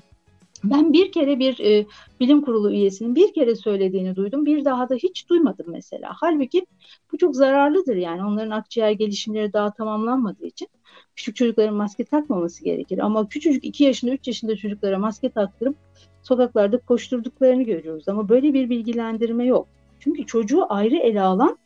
Ben 0.63 0.93
bir 0.93 1.11
kere 1.11 1.39
bir 1.39 1.59
e, 1.59 1.85
bilim 2.19 2.41
kurulu 2.41 2.71
üyesinin 2.71 3.15
bir 3.15 3.33
kere 3.33 3.55
söylediğini 3.55 4.15
duydum. 4.15 4.45
Bir 4.45 4.65
daha 4.65 4.89
da 4.89 4.95
hiç 4.95 5.29
duymadım 5.29 5.65
mesela. 5.69 6.11
Halbuki 6.15 6.65
bu 7.11 7.17
çok 7.17 7.35
zararlıdır 7.35 7.95
yani. 7.95 8.25
Onların 8.25 8.51
akciğer 8.51 8.91
gelişimleri 8.91 9.53
daha 9.53 9.73
tamamlanmadığı 9.73 10.45
için 10.45 10.67
küçük 11.15 11.35
çocukların 11.35 11.75
maske 11.75 12.03
takmaması 12.03 12.63
gerekir. 12.63 12.97
Ama 12.97 13.27
küçücük 13.27 13.63
2 13.63 13.83
yaşında 13.83 14.11
3 14.11 14.27
yaşında 14.27 14.55
çocuklara 14.55 14.99
maske 14.99 15.29
taktırıp 15.29 15.75
sokaklarda 16.23 16.77
koşturduklarını 16.77 17.63
görüyoruz. 17.63 18.09
Ama 18.09 18.29
böyle 18.29 18.53
bir 18.53 18.69
bilgilendirme 18.69 19.45
yok. 19.45 19.67
Çünkü 19.99 20.25
çocuğu 20.25 20.65
ayrı 20.69 20.95
ele 20.95 21.21
alan 21.21 21.57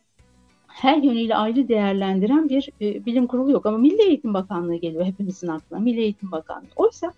her 0.68 0.96
yönüyle 0.96 1.36
ayrı 1.36 1.68
değerlendiren 1.68 2.48
bir 2.48 2.70
e, 2.80 3.06
bilim 3.06 3.26
kurulu 3.26 3.50
yok. 3.50 3.66
Ama 3.66 3.78
Milli 3.78 4.02
Eğitim 4.02 4.34
Bakanlığı 4.34 4.76
geliyor 4.76 5.04
hepimizin 5.04 5.48
aklına. 5.48 5.80
Milli 5.80 6.00
Eğitim 6.00 6.32
Bakanlığı. 6.32 6.68
Oysa 6.76 7.12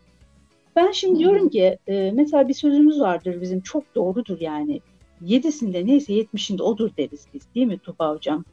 ben 0.77 0.91
şimdi 0.91 1.19
diyorum 1.19 1.49
ki 1.49 1.79
e, 1.87 2.13
mesela 2.15 2.49
bir 2.49 2.55
sözümüz 2.55 3.01
vardır 3.01 3.41
bizim 3.41 3.61
çok 3.61 3.95
doğrudur 3.95 4.41
yani. 4.41 4.81
Yedisinde 5.21 5.87
neyse 5.87 6.13
yetmişinde 6.13 6.63
odur 6.63 6.91
deriz 6.99 7.27
biz 7.35 7.43
değil 7.55 7.67
mi 7.67 7.79
Tuba 7.79 8.11
Hocam? 8.11 8.45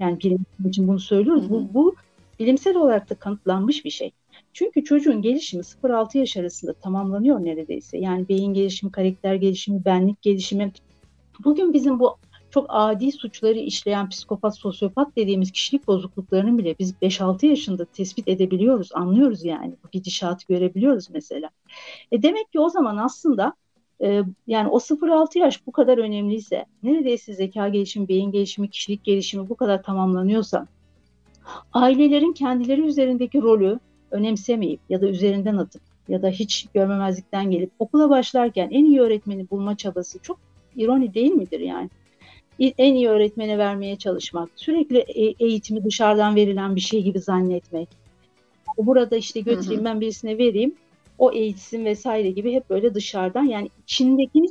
Yani 0.00 0.20
bilim 0.20 0.46
için 0.68 0.88
bunu 0.88 0.98
söylüyoruz. 0.98 1.50
Bu, 1.50 1.74
bu 1.74 1.94
bilimsel 2.38 2.76
olarak 2.76 3.10
da 3.10 3.14
kanıtlanmış 3.14 3.84
bir 3.84 3.90
şey. 3.90 4.12
Çünkü 4.52 4.84
çocuğun 4.84 5.22
gelişimi 5.22 5.62
0-6 5.62 6.18
yaş 6.18 6.36
arasında 6.36 6.72
tamamlanıyor 6.72 7.44
neredeyse. 7.44 7.98
Yani 7.98 8.28
beyin 8.28 8.54
gelişimi, 8.54 8.92
karakter 8.92 9.34
gelişimi, 9.34 9.84
benlik 9.84 10.22
gelişimi. 10.22 10.72
Bugün 11.44 11.72
bizim 11.72 12.00
bu 12.00 12.16
çok 12.52 12.66
adi 12.68 13.12
suçları 13.12 13.58
işleyen 13.58 14.08
psikopat, 14.08 14.58
sosyopat 14.58 15.16
dediğimiz 15.16 15.50
kişilik 15.50 15.86
bozukluklarını 15.86 16.58
bile 16.58 16.74
biz 16.78 16.94
5-6 17.02 17.46
yaşında 17.46 17.84
tespit 17.84 18.28
edebiliyoruz, 18.28 18.90
anlıyoruz 18.94 19.44
yani. 19.44 19.74
Bu 19.84 19.90
gidişatı 19.90 20.46
görebiliyoruz 20.46 21.10
mesela. 21.10 21.50
E 22.12 22.22
demek 22.22 22.52
ki 22.52 22.60
o 22.60 22.68
zaman 22.68 22.96
aslında 22.96 23.52
e, 24.02 24.22
yani 24.46 24.68
o 24.68 24.78
0-6 24.78 25.38
yaş 25.38 25.66
bu 25.66 25.72
kadar 25.72 25.98
önemliyse, 25.98 26.64
neredeyse 26.82 27.34
zeka 27.34 27.68
gelişimi, 27.68 28.08
beyin 28.08 28.30
gelişimi, 28.30 28.70
kişilik 28.70 29.04
gelişimi 29.04 29.48
bu 29.48 29.54
kadar 29.54 29.82
tamamlanıyorsa, 29.82 30.66
ailelerin 31.72 32.32
kendileri 32.32 32.80
üzerindeki 32.80 33.42
rolü 33.42 33.78
önemsemeyip 34.10 34.80
ya 34.88 35.00
da 35.00 35.06
üzerinden 35.06 35.56
atıp 35.56 35.82
ya 36.08 36.22
da 36.22 36.28
hiç 36.28 36.66
görmemezlikten 36.74 37.50
gelip 37.50 37.70
okula 37.78 38.10
başlarken 38.10 38.68
en 38.70 38.84
iyi 38.84 39.00
öğretmeni 39.00 39.50
bulma 39.50 39.76
çabası 39.76 40.18
çok 40.18 40.38
ironi 40.76 41.14
değil 41.14 41.32
midir 41.32 41.60
yani? 41.60 41.90
En 42.58 42.94
iyi 42.94 43.08
öğretmene 43.08 43.58
vermeye 43.58 43.96
çalışmak, 43.96 44.50
sürekli 44.56 44.98
e, 44.98 45.34
eğitimi 45.44 45.84
dışarıdan 45.84 46.36
verilen 46.36 46.76
bir 46.76 46.80
şey 46.80 47.02
gibi 47.02 47.20
zannetmek. 47.20 47.88
Burada 48.78 49.16
işte 49.16 49.40
götüreyim 49.40 49.80
hı 49.80 49.80
hı. 49.80 49.84
ben 49.84 50.00
birisine 50.00 50.38
vereyim, 50.38 50.74
o 51.18 51.32
eğitsin 51.32 51.84
vesaire 51.84 52.30
gibi 52.30 52.52
hep 52.52 52.70
böyle 52.70 52.94
dışarıdan 52.94 53.44
yani 53.44 53.70
içindekini 53.82 54.46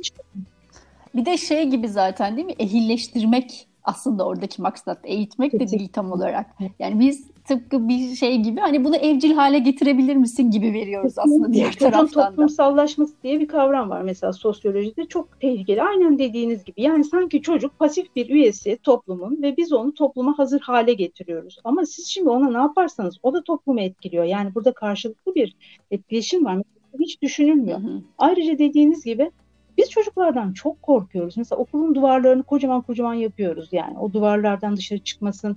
Bir 1.14 1.24
de 1.24 1.36
şey 1.36 1.64
gibi 1.68 1.88
zaten 1.88 2.36
değil 2.36 2.46
mi? 2.46 2.54
Ehilleştirmek 2.58 3.66
aslında 3.84 4.26
oradaki 4.26 4.62
maksat 4.62 4.98
eğitmek 5.04 5.52
de 5.52 5.68
değil 5.68 5.88
tam 5.92 6.12
olarak. 6.12 6.46
Yani 6.78 7.00
biz 7.00 7.31
tıpkı 7.44 7.88
bir 7.88 8.14
şey 8.14 8.36
gibi 8.40 8.60
hani 8.60 8.84
bunu 8.84 8.96
evcil 8.96 9.32
hale 9.32 9.58
getirebilir 9.58 10.16
misin 10.16 10.50
gibi 10.50 10.72
veriyoruz 10.72 11.18
aslında 11.18 11.52
diğer 11.52 11.72
Çocuğun 11.72 11.90
taraftan 11.90 12.22
da. 12.22 12.28
toplumsallaşması 12.28 13.14
diye 13.22 13.40
bir 13.40 13.48
kavram 13.48 13.90
var 13.90 14.02
mesela 14.02 14.32
sosyolojide 14.32 15.04
çok 15.04 15.40
tehlikeli. 15.40 15.82
Aynen 15.82 16.18
dediğiniz 16.18 16.64
gibi 16.64 16.82
yani 16.82 17.04
sanki 17.04 17.42
çocuk 17.42 17.78
pasif 17.78 18.16
bir 18.16 18.30
üyesi 18.30 18.78
toplumun 18.82 19.42
ve 19.42 19.56
biz 19.56 19.72
onu 19.72 19.94
topluma 19.94 20.38
hazır 20.38 20.60
hale 20.60 20.94
getiriyoruz. 20.94 21.58
Ama 21.64 21.86
siz 21.86 22.06
şimdi 22.06 22.28
ona 22.28 22.50
ne 22.50 22.58
yaparsanız 22.58 23.18
o 23.22 23.34
da 23.34 23.42
toplumu 23.42 23.80
etkiliyor. 23.80 24.24
Yani 24.24 24.54
burada 24.54 24.72
karşılıklı 24.72 25.34
bir 25.34 25.56
etkileşim 25.90 26.44
var. 26.44 26.58
Hiç 27.00 27.22
düşünülmüyor. 27.22 27.78
Hı 27.78 27.86
hı. 27.86 28.02
Ayrıca 28.18 28.58
dediğiniz 28.58 29.04
gibi 29.04 29.30
biz 29.78 29.90
çocuklardan 29.90 30.52
çok 30.52 30.82
korkuyoruz. 30.82 31.36
Mesela 31.36 31.58
okulun 31.58 31.94
duvarlarını 31.94 32.42
kocaman 32.42 32.82
kocaman 32.82 33.14
yapıyoruz 33.14 33.68
yani. 33.72 33.98
O 33.98 34.12
duvarlardan 34.12 34.76
dışarı 34.76 34.98
çıkmasın. 34.98 35.56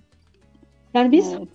Yani 0.95 1.11
biz 1.11 1.33
evet. 1.33 1.49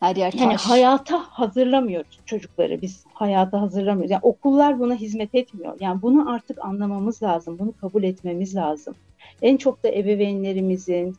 her 0.00 0.16
yer 0.16 0.32
yani 0.32 0.54
hayata 0.54 1.18
hazırlamıyoruz 1.18 2.20
çocukları. 2.26 2.82
Biz 2.82 3.04
hayata 3.14 3.60
hazırlamıyoruz. 3.60 4.10
Yani 4.10 4.22
okullar 4.22 4.78
buna 4.78 4.94
hizmet 4.94 5.34
etmiyor. 5.34 5.76
Yani 5.80 6.02
bunu 6.02 6.30
artık 6.30 6.64
anlamamız 6.64 7.22
lazım. 7.22 7.58
Bunu 7.58 7.72
kabul 7.80 8.02
etmemiz 8.02 8.56
lazım. 8.56 8.94
En 9.42 9.56
çok 9.56 9.82
da 9.84 9.88
ebeveynlerimizin, 9.88 11.16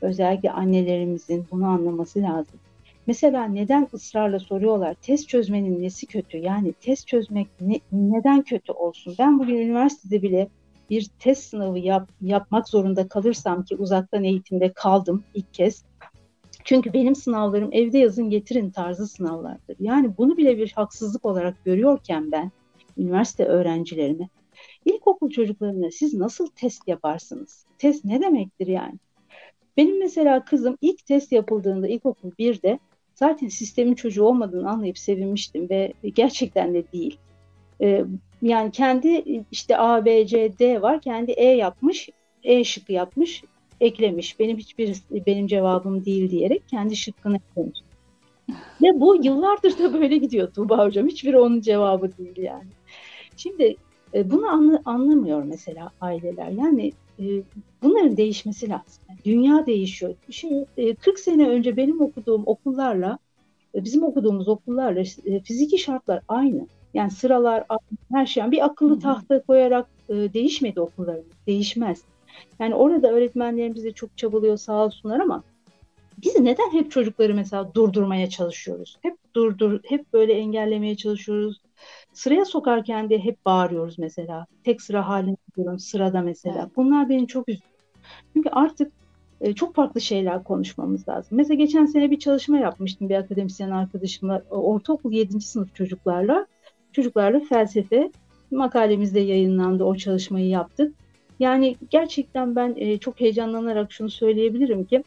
özellikle 0.00 0.50
annelerimizin 0.50 1.46
bunu 1.50 1.66
anlaması 1.66 2.22
lazım. 2.22 2.60
Mesela 3.06 3.44
neden 3.44 3.88
ısrarla 3.94 4.38
soruyorlar 4.38 4.94
test 4.94 5.28
çözmenin 5.28 5.82
nesi 5.82 6.06
kötü? 6.06 6.38
Yani 6.38 6.72
test 6.72 7.06
çözmek 7.06 7.48
ne, 7.60 7.80
neden 7.92 8.42
kötü 8.42 8.72
olsun? 8.72 9.14
Ben 9.18 9.38
bugün 9.38 9.56
üniversitede 9.56 10.22
bile 10.22 10.48
bir 10.90 11.10
test 11.18 11.44
sınavı 11.44 11.78
yap, 11.78 12.08
yapmak 12.20 12.68
zorunda 12.68 13.08
kalırsam 13.08 13.64
ki 13.64 13.76
uzaktan 13.76 14.24
eğitimde 14.24 14.72
kaldım 14.72 15.24
ilk 15.34 15.54
kez. 15.54 15.84
Çünkü 16.64 16.92
benim 16.92 17.14
sınavlarım 17.14 17.68
evde 17.72 17.98
yazın 17.98 18.30
getirin 18.30 18.70
tarzı 18.70 19.06
sınavlardır. 19.06 19.76
Yani 19.80 20.16
bunu 20.18 20.36
bile 20.36 20.58
bir 20.58 20.72
haksızlık 20.72 21.24
olarak 21.24 21.64
görüyorken 21.64 22.32
ben 22.32 22.50
üniversite 22.98 23.44
öğrencilerime 23.44 24.28
ilkokul 24.84 25.30
çocuklarına 25.30 25.90
siz 25.90 26.14
nasıl 26.14 26.46
test 26.46 26.88
yaparsınız? 26.88 27.66
Test 27.78 28.04
ne 28.04 28.20
demektir 28.20 28.66
yani? 28.66 28.98
Benim 29.76 29.98
mesela 29.98 30.44
kızım 30.44 30.78
ilk 30.80 31.06
test 31.06 31.32
yapıldığında 31.32 31.88
ilkokul 31.88 32.30
1'de 32.38 32.78
zaten 33.14 33.48
sistemin 33.48 33.94
çocuğu 33.94 34.24
olmadığını 34.24 34.70
anlayıp 34.70 34.98
sevinmiştim 34.98 35.70
ve 35.70 35.92
gerçekten 36.14 36.74
de 36.74 36.92
değil. 36.92 37.18
Ee, 37.80 38.04
yani 38.42 38.70
kendi 38.70 39.44
işte 39.50 39.78
A, 39.78 40.04
B, 40.04 40.26
C, 40.26 40.58
D 40.58 40.82
var. 40.82 41.00
Kendi 41.00 41.30
E 41.30 41.44
yapmış, 41.44 42.08
E 42.42 42.64
şıkkı 42.64 42.92
yapmış, 42.92 43.42
eklemiş. 43.82 44.40
Benim 44.40 44.56
hiçbir 44.56 44.96
benim 45.26 45.46
cevabım 45.46 46.04
değil 46.04 46.30
diyerek 46.30 46.68
kendi 46.68 46.96
şıkkını 46.96 47.36
eklemiş. 47.36 47.78
Ve 48.82 49.00
bu 49.00 49.16
yıllardır 49.24 49.78
da 49.78 49.94
böyle 49.94 50.16
gidiyor 50.16 50.52
Tuğba 50.52 50.84
Hocam. 50.84 51.08
Hiçbir 51.08 51.34
onun 51.34 51.60
cevabı 51.60 52.18
değil 52.18 52.38
yani. 52.38 52.68
Şimdi 53.36 53.76
e, 54.14 54.30
bunu 54.30 54.46
anla, 54.46 54.82
anlamıyor 54.84 55.42
mesela 55.42 55.90
aileler. 56.00 56.48
Yani 56.48 56.92
e, 57.18 57.24
bunların 57.82 58.16
değişmesi 58.16 58.68
lazım. 58.68 59.04
Yani 59.08 59.18
dünya 59.24 59.66
değişiyor. 59.66 60.14
Şimdi 60.30 60.66
e, 60.76 60.94
40 60.94 61.18
sene 61.18 61.48
önce 61.48 61.76
benim 61.76 62.00
okuduğum 62.00 62.42
okullarla 62.46 63.18
e, 63.74 63.84
bizim 63.84 64.02
okuduğumuz 64.04 64.48
okullarla 64.48 65.00
e, 65.24 65.40
fiziki 65.40 65.78
şartlar 65.78 66.22
aynı. 66.28 66.66
Yani 66.94 67.10
sıralar 67.10 67.64
her 68.12 68.26
şey. 68.26 68.50
Bir 68.50 68.64
akıllı 68.64 69.00
tahta 69.00 69.42
koyarak 69.42 69.86
e, 70.08 70.14
değişmedi 70.14 70.80
okullarımız. 70.80 71.46
Değişmez. 71.46 72.02
Yani 72.60 72.74
orada 72.74 73.12
öğretmenlerimiz 73.12 73.84
de 73.84 73.92
çok 73.92 74.18
çabalıyor 74.18 74.56
sağ 74.56 74.84
olsunlar 74.84 75.20
ama 75.20 75.42
biz 76.18 76.40
neden 76.40 76.72
hep 76.72 76.90
çocukları 76.90 77.34
mesela 77.34 77.74
durdurmaya 77.74 78.30
çalışıyoruz? 78.30 78.98
Hep 79.02 79.16
durdur, 79.34 79.80
hep 79.84 80.12
böyle 80.12 80.32
engellemeye 80.32 80.96
çalışıyoruz. 80.96 81.60
Sıraya 82.12 82.44
sokarken 82.44 83.10
de 83.10 83.18
hep 83.18 83.46
bağırıyoruz 83.46 83.98
mesela. 83.98 84.46
Tek 84.64 84.82
sıra 84.82 85.08
halinde 85.08 85.36
duruyorum 85.56 85.78
sırada 85.78 86.20
mesela. 86.20 86.60
Evet. 86.62 86.76
Bunlar 86.76 87.08
beni 87.08 87.26
çok 87.26 87.48
üzüyor. 87.48 87.68
Çünkü 88.32 88.48
artık 88.48 88.92
e, 89.40 89.54
çok 89.54 89.74
farklı 89.74 90.00
şeyler 90.00 90.44
konuşmamız 90.44 91.08
lazım. 91.08 91.36
Mesela 91.36 91.54
geçen 91.54 91.86
sene 91.86 92.10
bir 92.10 92.18
çalışma 92.18 92.58
yapmıştım 92.58 93.08
bir 93.08 93.14
akademisyen 93.14 93.70
arkadaşımla. 93.70 94.42
Ortaokul 94.50 95.12
7. 95.12 95.40
sınıf 95.40 95.74
çocuklarla. 95.74 96.46
Çocuklarla 96.92 97.40
felsefe 97.40 98.10
makalemizde 98.50 99.20
yayınlandı. 99.20 99.84
O 99.84 99.96
çalışmayı 99.96 100.48
yaptık. 100.48 100.94
Yani 101.40 101.76
gerçekten 101.90 102.56
ben 102.56 102.74
e, 102.76 102.98
çok 102.98 103.20
heyecanlanarak 103.20 103.92
şunu 103.92 104.10
söyleyebilirim 104.10 104.84
ki 104.84 105.04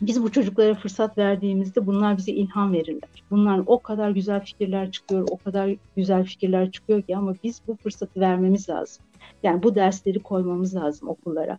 biz 0.00 0.22
bu 0.22 0.32
çocuklara 0.32 0.74
fırsat 0.74 1.18
verdiğimizde 1.18 1.86
bunlar 1.86 2.16
bize 2.16 2.32
ilham 2.32 2.72
verirler. 2.72 3.22
Bunlar 3.30 3.60
o 3.66 3.78
kadar 3.78 4.10
güzel 4.10 4.44
fikirler 4.44 4.90
çıkıyor, 4.90 5.28
o 5.30 5.36
kadar 5.36 5.70
güzel 5.96 6.24
fikirler 6.24 6.70
çıkıyor 6.70 7.02
ki 7.02 7.16
ama 7.16 7.34
biz 7.44 7.60
bu 7.68 7.76
fırsatı 7.76 8.20
vermemiz 8.20 8.68
lazım. 8.68 9.04
Yani 9.42 9.62
bu 9.62 9.74
dersleri 9.74 10.18
koymamız 10.18 10.74
lazım 10.74 11.08
okullara. 11.08 11.58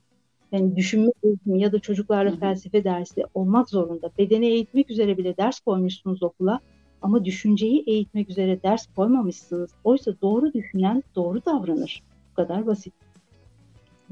Yani 0.52 0.76
düşünme 0.76 1.12
eğitimi 1.24 1.62
ya 1.62 1.72
da 1.72 1.80
çocuklarla 1.80 2.32
Hı-hı. 2.32 2.40
felsefe 2.40 2.84
dersi 2.84 3.24
olmak 3.34 3.70
zorunda. 3.70 4.12
Bedeni 4.18 4.46
eğitmek 4.46 4.92
üzere 4.92 5.18
bile 5.18 5.38
ders 5.38 5.60
koymuşsunuz 5.60 6.24
okula 6.24 6.60
ama 7.02 7.26
düşünceyi 7.26 7.84
eğitmek 7.88 8.30
üzere 8.30 8.64
ders 8.64 8.88
koymamışsınız. 8.96 9.72
Oysa 9.84 10.12
doğru 10.22 10.54
düşünen 10.54 11.04
doğru 11.16 11.46
davranır. 11.46 12.04
Bu 12.32 12.36
kadar 12.36 12.66
basit 12.66 12.94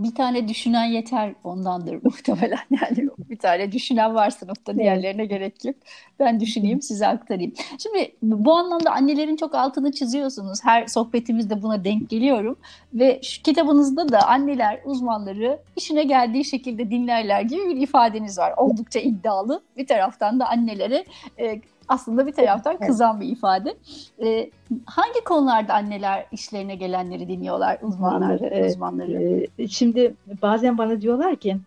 bir 0.03 0.15
tane 0.15 0.47
düşünen 0.47 0.85
yeter 0.85 1.33
ondandır 1.43 1.99
muhtemelen. 2.03 2.59
Yani 2.81 3.09
bir 3.29 3.37
tane 3.37 3.71
düşünen 3.71 4.15
var 4.15 4.29
sınıfta 4.29 4.75
diğerlerine 4.75 5.25
gerek 5.25 5.65
yok. 5.65 5.75
Ben 6.19 6.39
düşüneyim 6.39 6.81
size 6.81 7.07
aktarayım. 7.07 7.53
Şimdi 7.77 8.15
bu 8.21 8.53
anlamda 8.53 8.91
annelerin 8.91 9.35
çok 9.35 9.55
altını 9.55 9.91
çiziyorsunuz. 9.91 10.59
Her 10.63 10.87
sohbetimizde 10.87 11.61
buna 11.61 11.83
denk 11.83 12.09
geliyorum. 12.09 12.57
Ve 12.93 13.19
şu 13.23 13.43
kitabınızda 13.43 14.09
da 14.09 14.27
anneler 14.27 14.79
uzmanları 14.85 15.59
işine 15.75 16.03
geldiği 16.03 16.45
şekilde 16.45 16.91
dinlerler 16.91 17.41
gibi 17.41 17.69
bir 17.69 17.81
ifadeniz 17.81 18.37
var. 18.37 18.53
Oldukça 18.57 18.99
iddialı. 18.99 19.63
Bir 19.77 19.87
taraftan 19.87 20.39
da 20.39 20.49
annelere 20.49 21.05
e, 21.39 21.61
aslında 21.87 22.27
bir 22.27 22.31
taraftan 22.31 22.77
kızan 22.77 23.21
bir 23.21 23.27
ifade. 23.27 23.75
E, 24.23 24.49
hangi 24.85 25.23
konularda 25.25 25.73
anneler 25.73 26.25
işlerine 26.31 26.75
gelenleri 26.75 27.27
dinliyorlar 27.27 27.77
uzmanlar? 27.81 28.39
E, 28.41 28.65
uzmanları. 28.65 29.47
E, 29.57 29.67
şimdi 29.67 30.15
bazen 30.41 30.77
bana 30.77 31.01
diyorlar 31.01 31.35
ki 31.35 31.57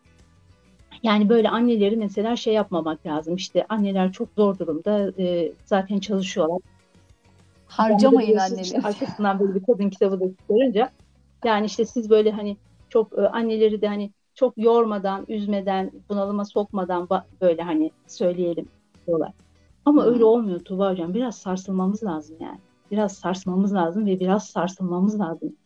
yani 1.02 1.28
böyle 1.28 1.48
anneleri 1.48 1.96
mesela 1.96 2.36
şey 2.36 2.54
yapmamak 2.54 3.06
lazım. 3.06 3.36
İşte 3.36 3.66
anneler 3.68 4.12
çok 4.12 4.28
zor 4.36 4.58
durumda 4.58 5.12
e, 5.18 5.52
zaten 5.64 5.98
çalışıyorlar. 5.98 6.58
Harcamayın 7.66 8.36
anneleri. 8.36 8.86
Arkasından 8.86 9.40
böyle 9.40 9.54
bir 9.54 9.62
kadın 9.62 9.90
kitabı 9.90 10.20
da 10.20 10.24
çıkarınca 10.40 10.90
yani 11.44 11.66
işte 11.66 11.84
siz 11.84 12.10
böyle 12.10 12.30
hani 12.30 12.56
çok 12.88 13.18
e, 13.18 13.28
anneleri 13.28 13.80
de 13.80 13.88
hani 13.88 14.10
çok 14.34 14.58
yormadan, 14.58 15.24
üzmeden, 15.28 15.90
bunalıma 16.08 16.44
sokmadan 16.44 17.08
böyle 17.40 17.62
hani 17.62 17.90
söyleyelim 18.06 18.68
diyorlar. 19.06 19.32
Ama 19.84 20.04
öyle 20.04 20.24
olmuyor 20.24 20.60
Tuğba 20.60 20.90
Hocam. 20.90 21.14
Biraz 21.14 21.38
sarsılmamız 21.38 22.04
lazım 22.04 22.36
yani. 22.40 22.58
Biraz 22.90 23.12
sarsmamız 23.12 23.74
lazım 23.74 24.06
ve 24.06 24.20
biraz 24.20 24.46
sarsılmamız 24.46 25.20
lazım. 25.20 25.56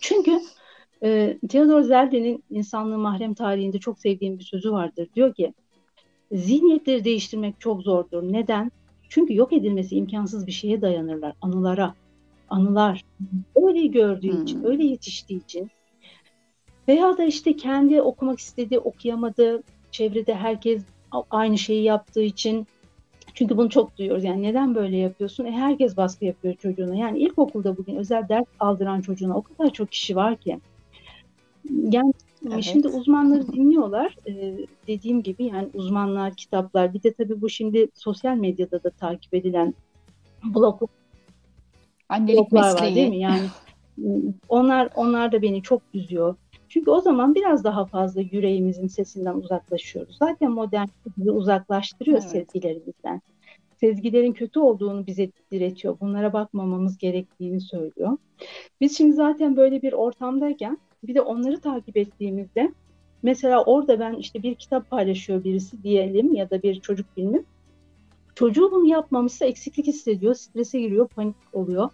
Çünkü 0.00 0.40
e, 1.02 1.38
Theodor 1.48 1.82
Zelde'nin 1.82 2.44
insanlığı 2.50 2.98
mahrem 2.98 3.34
tarihinde 3.34 3.78
çok 3.78 3.98
sevdiğim 3.98 4.38
bir 4.38 4.44
sözü 4.44 4.72
vardır. 4.72 5.08
Diyor 5.16 5.34
ki 5.34 5.54
zihniyetleri 6.32 7.04
değiştirmek 7.04 7.60
çok 7.60 7.82
zordur. 7.82 8.22
Neden? 8.22 8.72
Çünkü 9.08 9.34
yok 9.34 9.52
edilmesi 9.52 9.96
imkansız 9.96 10.46
bir 10.46 10.52
şeye 10.52 10.82
dayanırlar. 10.82 11.34
Anılara. 11.40 11.94
Anılar. 12.48 13.04
Öyle 13.56 13.86
gördüğü 13.86 14.32
hmm. 14.32 14.42
için, 14.42 14.64
öyle 14.64 14.84
yetiştiği 14.84 15.40
için 15.40 15.70
veya 16.88 17.18
da 17.18 17.24
işte 17.24 17.56
kendi 17.56 18.02
okumak 18.02 18.38
istediği, 18.38 18.78
okuyamadı. 18.78 19.62
Çevrede 19.90 20.34
herkes 20.34 20.82
aynı 21.30 21.58
şeyi 21.58 21.82
yaptığı 21.82 22.22
için 22.22 22.66
çünkü 23.34 23.56
bunu 23.56 23.70
çok 23.70 23.98
duyuyoruz. 23.98 24.24
Yani 24.24 24.42
neden 24.42 24.74
böyle 24.74 24.96
yapıyorsun? 24.96 25.44
E 25.44 25.52
herkes 25.52 25.96
baskı 25.96 26.24
yapıyor 26.24 26.54
çocuğuna. 26.54 26.96
Yani 26.96 27.18
ilkokulda 27.18 27.76
bugün 27.76 27.96
özel 27.96 28.28
ders 28.28 28.46
aldıran 28.60 29.00
çocuğuna 29.00 29.36
o 29.36 29.42
kadar 29.42 29.70
çok 29.70 29.92
kişi 29.92 30.16
var 30.16 30.36
ki. 30.36 30.58
Yani 31.70 32.12
evet. 32.52 32.64
şimdi 32.64 32.88
uzmanları 32.88 33.52
dinliyorlar. 33.52 34.16
Ee, 34.28 34.54
dediğim 34.86 35.22
gibi 35.22 35.44
yani 35.44 35.68
uzmanlar, 35.74 36.34
kitaplar. 36.34 36.94
Bir 36.94 37.02
de 37.02 37.12
tabii 37.12 37.40
bu 37.40 37.48
şimdi 37.50 37.88
sosyal 37.94 38.36
medyada 38.36 38.82
da 38.82 38.90
takip 38.90 39.34
edilen 39.34 39.74
blog 40.44 40.82
Annelik 42.08 42.38
bloglar 42.38 42.72
mesleği. 42.72 42.90
var 42.90 42.96
değil 42.96 43.08
mi? 43.08 43.18
Yani 43.18 43.46
onlar 44.48 44.88
onlar 44.94 45.32
da 45.32 45.42
beni 45.42 45.62
çok 45.62 45.82
üzüyor. 45.94 46.36
Çünkü 46.72 46.90
o 46.90 47.00
zaman 47.00 47.34
biraz 47.34 47.64
daha 47.64 47.84
fazla 47.84 48.20
yüreğimizin 48.20 48.86
sesinden 48.86 49.34
uzaklaşıyoruz. 49.34 50.16
Zaten 50.18 50.50
modern 50.50 50.88
bizi 51.16 51.30
uzaklaştırıyor 51.30 52.18
evet. 52.18 52.30
sezgilerimizden. 52.30 53.20
Sezgilerin 53.80 54.32
kötü 54.32 54.60
olduğunu 54.60 55.06
bize 55.06 55.30
diretiyor. 55.50 56.00
Bunlara 56.00 56.32
bakmamamız 56.32 56.98
gerektiğini 56.98 57.60
söylüyor. 57.60 58.16
Biz 58.80 58.98
şimdi 58.98 59.12
zaten 59.12 59.56
böyle 59.56 59.82
bir 59.82 59.92
ortamdayken 59.92 60.78
bir 61.02 61.14
de 61.14 61.20
onları 61.20 61.60
takip 61.60 61.96
ettiğimizde 61.96 62.72
mesela 63.22 63.64
orada 63.64 64.00
ben 64.00 64.14
işte 64.14 64.42
bir 64.42 64.54
kitap 64.54 64.90
paylaşıyor 64.90 65.44
birisi 65.44 65.82
diyelim 65.82 66.34
ya 66.34 66.50
da 66.50 66.62
bir 66.62 66.80
çocuk 66.80 67.06
filmi. 67.14 67.42
Çocuğu 68.34 68.70
bunu 68.70 68.86
yapmamışsa 68.86 69.44
eksiklik 69.46 69.86
hissediyor, 69.86 70.34
strese 70.34 70.80
giriyor, 70.80 71.08
panik 71.08 71.36
oluyor. 71.52 71.90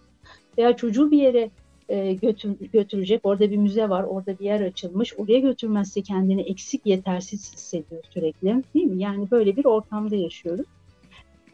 Veya 0.57 0.75
çocuğu 0.75 1.11
bir 1.11 1.21
yere 1.21 1.49
e, 1.89 2.13
götür, 2.13 2.55
götürecek. 2.73 3.21
Orada 3.23 3.51
bir 3.51 3.57
müze 3.57 3.89
var, 3.89 4.03
orada 4.03 4.39
bir 4.39 4.45
yer 4.45 4.61
açılmış. 4.61 5.13
Oraya 5.19 5.39
götürmezse 5.39 6.01
kendini 6.01 6.41
eksik, 6.41 6.85
yetersiz 6.85 7.53
hissediyor 7.53 8.03
sürekli. 8.09 8.63
Değil 8.73 8.85
mi? 8.85 9.01
Yani 9.01 9.31
böyle 9.31 9.55
bir 9.55 9.65
ortamda 9.65 10.15
yaşıyoruz. 10.15 10.65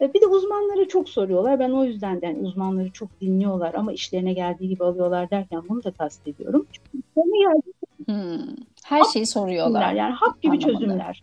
E, 0.00 0.14
bir 0.14 0.20
de 0.20 0.26
uzmanlara 0.26 0.88
çok 0.88 1.08
soruyorlar. 1.08 1.58
Ben 1.58 1.70
o 1.70 1.84
yüzden 1.84 2.20
de 2.20 2.26
yani 2.26 2.38
uzmanları 2.38 2.90
çok 2.90 3.20
dinliyorlar 3.20 3.74
ama 3.74 3.92
işlerine 3.92 4.32
geldiği 4.32 4.68
gibi 4.68 4.84
alıyorlar 4.84 5.30
derken 5.30 5.62
bunu 5.68 5.84
da 5.84 5.90
kastediyorum. 5.90 6.66
Çünkü 6.72 7.04
geldi. 7.14 7.72
Hmm, 8.06 8.56
her 8.84 9.04
şeyi 9.04 9.26
soruyorlar. 9.26 9.92
Yani 9.92 10.14
hap 10.14 10.42
gibi 10.42 10.52
anlamında. 10.52 10.78
çözümler. 10.78 11.22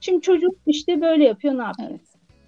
Şimdi 0.00 0.20
çocuk 0.20 0.54
işte 0.66 1.00
böyle 1.00 1.24
yapıyor 1.24 1.58
ne 1.58 1.62
yapayım? 1.62 2.00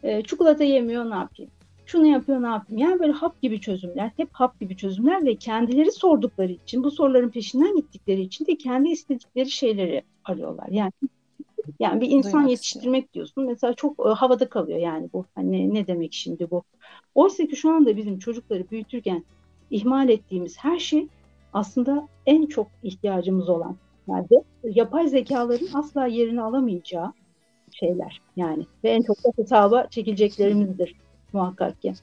Evet. 0.03 0.19
E, 0.21 0.23
çikolata 0.23 0.65
yemiyor 0.65 1.11
ne 1.11 1.15
yapayım? 1.15 1.51
Şunu 1.87 2.07
yapıyor 2.07 2.43
ne 2.43 2.47
yapayım. 2.47 2.83
Yani 2.83 3.01
böyle 3.01 3.13
hap 3.13 3.43
gibi 3.43 3.61
çözümler, 3.61 4.11
hep 4.17 4.29
hap 4.33 4.61
gibi 4.61 4.77
çözümler 4.77 5.25
ve 5.25 5.37
kendileri 5.37 5.93
sordukları 5.93 6.53
için, 6.53 6.85
bu 6.85 6.91
soruların 6.91 7.31
peşinden 7.31 7.77
gittikleri 7.77 8.21
için 8.21 8.47
de 8.47 8.57
kendi 8.57 8.89
istedikleri 8.89 9.51
şeyleri 9.51 10.03
arıyorlar. 10.25 10.69
Yani 10.71 10.93
yani 11.81 12.01
bir 12.01 12.11
insan 12.11 12.33
Duymak 12.33 12.51
yetiştirmek 12.51 13.05
istiyor. 13.05 13.15
diyorsun. 13.15 13.47
Mesela 13.47 13.75
çok 13.75 14.07
e, 14.07 14.09
havada 14.09 14.49
kalıyor 14.49 14.79
yani 14.79 15.09
bu. 15.13 15.27
Hani 15.35 15.75
ne 15.75 15.87
demek 15.87 16.13
şimdi 16.13 16.51
bu? 16.51 16.63
Oysa 17.15 17.47
ki 17.47 17.57
şu 17.57 17.71
anda 17.71 17.97
bizim 17.97 18.19
çocukları 18.19 18.71
büyütürken 18.71 19.25
ihmal 19.71 20.09
ettiğimiz 20.09 20.59
her 20.59 20.79
şey 20.79 21.09
aslında 21.53 22.09
en 22.27 22.47
çok 22.47 22.67
ihtiyacımız 22.83 23.49
olan 23.49 23.77
madde. 24.07 24.43
Yapay 24.65 25.09
zekaların 25.09 25.69
asla 25.75 26.07
yerini 26.07 26.43
alamayacağı 26.43 27.13
şeyler 27.73 28.21
yani 28.37 28.67
ve 28.85 28.91
en 28.91 29.03
çok 29.03 29.17
da 29.25 29.29
hesaba 29.37 29.87
çekileceklerimizdir 29.87 30.95
muhakkak 31.35 31.83
ki. 31.83 31.95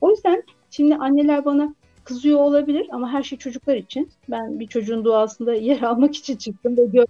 O 0.00 0.10
yüzden 0.10 0.42
şimdi 0.70 0.96
anneler 0.96 1.44
bana 1.44 1.74
kızıyor 2.04 2.40
olabilir 2.40 2.88
ama 2.92 3.12
her 3.12 3.22
şey 3.22 3.38
çocuklar 3.38 3.76
için. 3.76 4.10
Ben 4.30 4.60
bir 4.60 4.66
çocuğun 4.66 5.04
duasında 5.04 5.54
yer 5.70 5.82
almak 5.82 6.16
için 6.16 6.36
çıktım 6.36 6.76
ve 6.76 6.86
gör. 6.86 7.06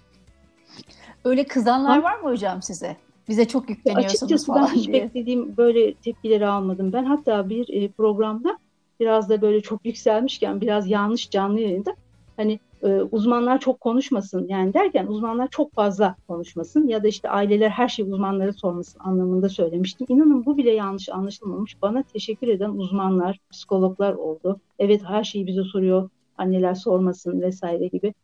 Öyle 1.25 1.45
kızanlar 1.45 1.99
ha? 1.99 2.03
var 2.03 2.19
mı 2.21 2.31
hocam 2.31 2.63
size? 2.63 2.97
Bize 3.29 3.49
çok 3.49 3.71
yükleniyorsunuz 3.71 4.23
Açıkçası 4.23 4.47
falan 4.47 4.69
ben 4.71 4.75
hiç 4.75 4.87
diye. 4.87 5.03
beklediğim 5.03 5.57
böyle 5.57 5.95
tepkileri 5.95 6.47
almadım. 6.47 6.93
Ben 6.93 7.05
hatta 7.05 7.49
bir 7.49 7.83
e, 7.83 7.89
programda 7.89 8.59
biraz 9.01 9.29
da 9.29 9.43
böyle 9.43 9.61
çok 9.61 9.87
yükselmişken 9.87 10.61
biraz 10.61 10.91
yanlış 10.91 11.31
canlı 11.31 11.61
yayında 11.61 11.97
hani 12.37 12.61
e, 12.83 12.89
uzmanlar 12.89 13.61
çok 13.61 13.81
konuşmasın 13.81 14.47
yani 14.49 14.75
derken 14.75 15.07
uzmanlar 15.07 15.49
çok 15.49 15.73
fazla 15.73 16.17
konuşmasın 16.29 16.89
ya 16.89 17.03
da 17.03 17.09
işte 17.09 17.31
aileler 17.31 17.71
her 17.71 17.89
şeyi 17.89 18.13
uzmanlara 18.13 18.53
sormasın 18.53 19.01
anlamında 19.01 19.49
söylemiştim. 19.49 20.07
İnanın 20.11 20.47
bu 20.47 20.57
bile 20.57 20.71
yanlış 20.71 21.09
anlaşılmamış. 21.09 21.83
Bana 21.83 22.03
teşekkür 22.03 22.49
eden 22.49 22.71
uzmanlar, 22.71 23.41
psikologlar 23.51 24.15
oldu. 24.15 24.61
Evet 24.79 25.03
her 25.05 25.25
şeyi 25.25 25.47
bize 25.47 25.63
soruyor, 25.63 26.11
anneler 26.39 26.75
sormasın 26.75 27.41
vesaire 27.41 27.87
gibi. 27.87 28.15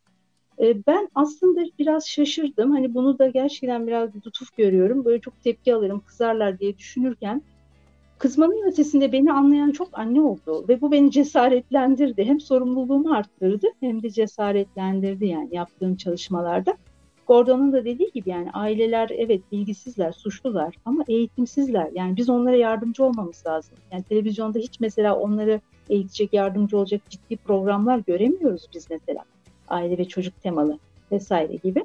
E, 0.58 0.86
ben 0.86 1.08
aslında 1.14 1.60
biraz 1.78 2.08
şaşırdım. 2.08 2.70
Hani 2.70 2.94
bunu 2.94 3.18
da 3.18 3.28
gerçekten 3.28 3.86
biraz 3.86 4.16
lütuf 4.16 4.56
görüyorum. 4.56 5.04
Böyle 5.04 5.20
çok 5.20 5.42
tepki 5.42 5.74
alırım, 5.74 6.02
kızarlar 6.06 6.58
diye 6.58 6.78
düşünürken 6.78 7.42
Kızmanın 8.22 8.68
ötesinde 8.68 9.12
beni 9.12 9.32
anlayan 9.32 9.70
çok 9.70 9.98
anne 9.98 10.20
oldu 10.20 10.64
ve 10.68 10.80
bu 10.80 10.92
beni 10.92 11.10
cesaretlendirdi. 11.10 12.24
Hem 12.24 12.40
sorumluluğumu 12.40 13.14
arttırdı 13.14 13.66
hem 13.80 14.02
de 14.02 14.10
cesaretlendirdi 14.10 15.26
yani 15.26 15.48
yaptığım 15.52 15.96
çalışmalarda. 15.96 16.74
Gordon'un 17.26 17.72
da 17.72 17.84
dediği 17.84 18.10
gibi 18.12 18.30
yani 18.30 18.50
aileler 18.50 19.10
evet 19.16 19.40
bilgisizler, 19.52 20.12
suçlular 20.12 20.74
ama 20.84 21.04
eğitimsizler. 21.08 21.90
Yani 21.94 22.16
biz 22.16 22.30
onlara 22.30 22.56
yardımcı 22.56 23.04
olmamız 23.04 23.42
lazım. 23.46 23.74
Yani 23.92 24.02
televizyonda 24.02 24.58
hiç 24.58 24.80
mesela 24.80 25.16
onları 25.16 25.60
eğitecek, 25.88 26.32
yardımcı 26.32 26.78
olacak 26.78 27.00
ciddi 27.10 27.36
programlar 27.36 27.98
göremiyoruz 27.98 28.68
biz 28.74 28.90
mesela. 28.90 29.24
Aile 29.68 29.98
ve 29.98 30.04
çocuk 30.04 30.42
temalı 30.42 30.78
vesaire 31.12 31.56
gibi. 31.56 31.84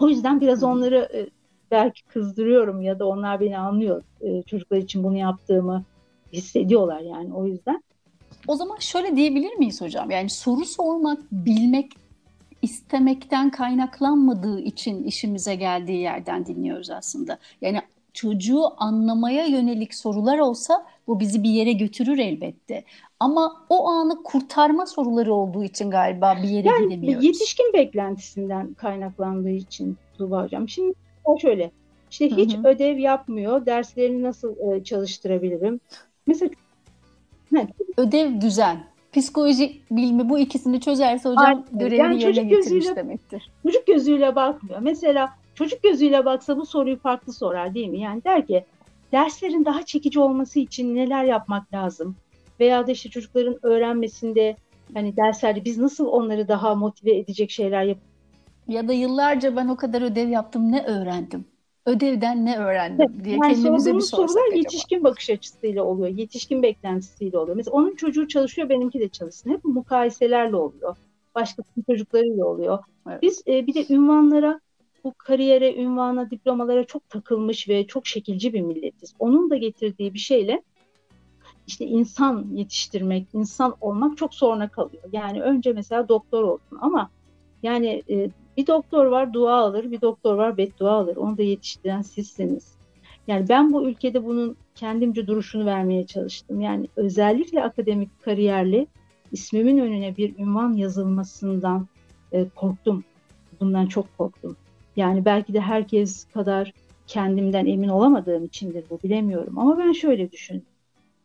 O 0.00 0.08
yüzden 0.08 0.40
biraz 0.40 0.62
onları 0.62 1.08
e, 1.14 1.26
belki 1.70 2.04
kızdırıyorum 2.04 2.80
ya 2.80 2.98
da 2.98 3.06
onlar 3.06 3.40
beni 3.40 3.58
anlıyor. 3.58 4.02
E, 4.20 4.42
çocuklar 4.42 4.76
için 4.76 5.04
bunu 5.04 5.16
yaptığımı 5.16 5.84
hissediyorlar 6.32 7.00
yani 7.00 7.34
o 7.34 7.46
yüzden. 7.46 7.82
O 8.48 8.56
zaman 8.56 8.76
şöyle 8.78 9.16
diyebilir 9.16 9.54
miyiz 9.54 9.80
hocam? 9.80 10.10
Yani 10.10 10.30
soru 10.30 10.64
sormak, 10.64 11.18
bilmek 11.32 11.92
istemekten 12.62 13.50
kaynaklanmadığı 13.50 14.60
için 14.60 15.04
işimize 15.04 15.54
geldiği 15.54 16.00
yerden 16.00 16.46
dinliyoruz 16.46 16.90
aslında. 16.90 17.38
Yani 17.60 17.80
çocuğu 18.12 18.62
anlamaya 18.76 19.46
yönelik 19.46 19.94
sorular 19.94 20.38
olsa 20.38 20.86
bu 21.06 21.20
bizi 21.20 21.42
bir 21.42 21.50
yere 21.50 21.72
götürür 21.72 22.18
elbette. 22.18 22.84
Ama 23.20 23.66
o 23.68 23.88
anı 23.88 24.22
kurtarma 24.22 24.86
soruları 24.86 25.34
olduğu 25.34 25.64
için 25.64 25.90
galiba 25.90 26.36
bir 26.42 26.48
yere 26.48 26.68
yani, 26.68 26.84
gidemiyoruz. 26.84 27.24
Yetişkin 27.24 27.72
beklentisinden 27.72 28.74
kaynaklandığı 28.74 29.50
için 29.50 29.96
Tuğba 30.18 30.44
Hocam. 30.44 30.68
Şimdi 30.68 30.94
şöyle, 31.40 31.70
işte 32.10 32.30
hiç 32.30 32.54
hı 32.54 32.58
hı. 32.58 32.68
ödev 32.68 32.98
yapmıyor, 32.98 33.66
derslerini 33.66 34.22
nasıl 34.22 34.56
e, 34.72 34.84
çalıştırabilirim? 34.84 35.80
Mesela 36.26 36.50
ödev 37.96 38.40
düzen, 38.40 38.84
psikoloji 39.12 39.80
bilimi 39.90 40.28
bu 40.28 40.38
ikisini 40.38 40.80
çözerse 40.80 41.28
hocam 41.28 41.44
Aynen. 41.44 41.64
görevini 41.72 41.98
yani 42.02 42.22
yerine 42.22 42.42
getirmiş 42.42 42.70
gözüyle, 42.70 42.96
demektir. 42.96 43.50
Çocuk 43.62 43.86
gözüyle 43.86 44.34
bakmıyor. 44.34 44.78
Mesela 44.80 45.30
çocuk 45.54 45.82
gözüyle 45.82 46.24
baksa 46.24 46.56
bu 46.56 46.66
soruyu 46.66 46.98
farklı 46.98 47.32
sorar 47.32 47.74
değil 47.74 47.88
mi? 47.88 48.00
Yani 48.00 48.24
der 48.24 48.46
ki 48.46 48.64
derslerin 49.12 49.64
daha 49.64 49.82
çekici 49.82 50.20
olması 50.20 50.60
için 50.60 50.94
neler 50.94 51.24
yapmak 51.24 51.72
lazım? 51.74 52.16
Veya 52.60 52.86
da 52.86 52.92
işte 52.92 53.10
çocukların 53.10 53.56
öğrenmesinde 53.62 54.56
hani 54.94 55.16
derslerde 55.16 55.64
biz 55.64 55.78
nasıl 55.78 56.06
onları 56.06 56.48
daha 56.48 56.74
motive 56.74 57.16
edecek 57.16 57.50
şeyler 57.50 57.82
yap 57.82 57.98
ya 58.68 58.88
da 58.88 58.92
yıllarca 58.92 59.56
ben 59.56 59.68
o 59.68 59.76
kadar 59.76 60.02
ödev 60.02 60.28
yaptım 60.28 60.72
ne 60.72 60.84
öğrendim? 60.86 61.44
Ödevden 61.86 62.46
ne 62.46 62.58
öğrendim 62.58 63.24
diye 63.24 63.36
yani 63.36 63.54
kendimize 63.54 63.94
bir 63.94 64.00
sorsak 64.00 64.30
sorular 64.30 64.46
acaba. 64.46 64.58
yetişkin 64.58 65.04
bakış 65.04 65.30
açısıyla 65.30 65.84
oluyor. 65.84 66.08
Yetişkin 66.08 66.62
beklentisiyle 66.62 67.38
oluyor. 67.38 67.56
Mesela 67.56 67.74
onun 67.74 67.94
çocuğu 67.94 68.28
çalışıyor 68.28 68.68
benimki 68.68 69.00
de 69.00 69.08
çalışsın. 69.08 69.50
Hep 69.50 69.64
mukayeselerle 69.64 70.56
oluyor. 70.56 70.96
Başkasının 71.34 71.84
çocuklarıyla 71.90 72.44
oluyor. 72.44 72.78
Evet. 73.08 73.22
Biz 73.22 73.42
e, 73.46 73.66
bir 73.66 73.74
de 73.74 73.94
ünvanlara 73.94 74.60
bu 75.04 75.14
kariyere, 75.18 75.74
ünvana, 75.74 76.30
diplomalara 76.30 76.84
çok 76.84 77.08
takılmış 77.08 77.68
ve 77.68 77.86
çok 77.86 78.06
şekilci 78.06 78.52
bir 78.52 78.60
milletiz. 78.60 79.14
Onun 79.18 79.50
da 79.50 79.56
getirdiği 79.56 80.14
bir 80.14 80.18
şeyle 80.18 80.62
işte 81.66 81.86
insan 81.86 82.46
yetiştirmek, 82.52 83.26
insan 83.32 83.74
olmak 83.80 84.16
çok 84.16 84.34
sonra 84.34 84.68
kalıyor. 84.68 85.02
Yani 85.12 85.42
önce 85.42 85.72
mesela 85.72 86.08
doktor 86.08 86.42
olsun 86.42 86.78
ama 86.80 87.10
yani 87.62 88.02
e, 88.10 88.30
bir 88.56 88.66
doktor 88.66 89.06
var 89.06 89.32
dua 89.32 89.56
alır, 89.56 89.90
bir 89.90 90.00
doktor 90.00 90.34
var 90.34 90.56
beddua 90.56 90.92
alır. 90.92 91.16
Onu 91.16 91.38
da 91.38 91.42
yetiştiren 91.42 92.02
sizsiniz. 92.02 92.76
Yani 93.26 93.48
ben 93.48 93.72
bu 93.72 93.88
ülkede 93.88 94.24
bunun 94.24 94.56
kendimce 94.74 95.26
duruşunu 95.26 95.66
vermeye 95.66 96.06
çalıştım. 96.06 96.60
Yani 96.60 96.88
özellikle 96.96 97.62
akademik 97.62 98.22
kariyerli 98.22 98.86
ismimin 99.32 99.78
önüne 99.78 100.16
bir 100.16 100.38
ünvan 100.38 100.72
yazılmasından 100.72 101.86
e, 102.32 102.48
korktum. 102.48 103.04
Bundan 103.60 103.86
çok 103.86 104.18
korktum. 104.18 104.56
Yani 104.96 105.24
belki 105.24 105.54
de 105.54 105.60
herkes 105.60 106.24
kadar 106.24 106.72
kendimden 107.06 107.66
emin 107.66 107.88
olamadığım 107.88 108.44
içindir 108.44 108.84
bu 108.90 109.00
bilemiyorum. 109.02 109.58
Ama 109.58 109.78
ben 109.78 109.92
şöyle 109.92 110.32
düşündüm. 110.32 110.66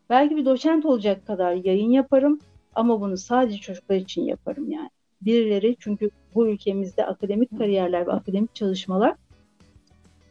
Belki 0.10 0.36
bir 0.36 0.46
doçent 0.46 0.86
olacak 0.86 1.28
kadar 1.28 1.54
yayın 1.54 1.92
yaparım 1.92 2.40
ama 2.76 3.02
bunu 3.02 3.18
sadece 3.18 3.58
çocuklar 3.58 3.96
için 3.96 4.22
yaparım 4.22 4.72
yani. 4.72 4.90
Birileri 5.22 5.76
çünkü 5.80 6.10
bu 6.36 6.48
ülkemizde 6.48 7.06
akademik 7.06 7.58
kariyerler 7.58 8.08
ve 8.08 8.12
akademik 8.12 8.56
çalışmalar 8.56 9.16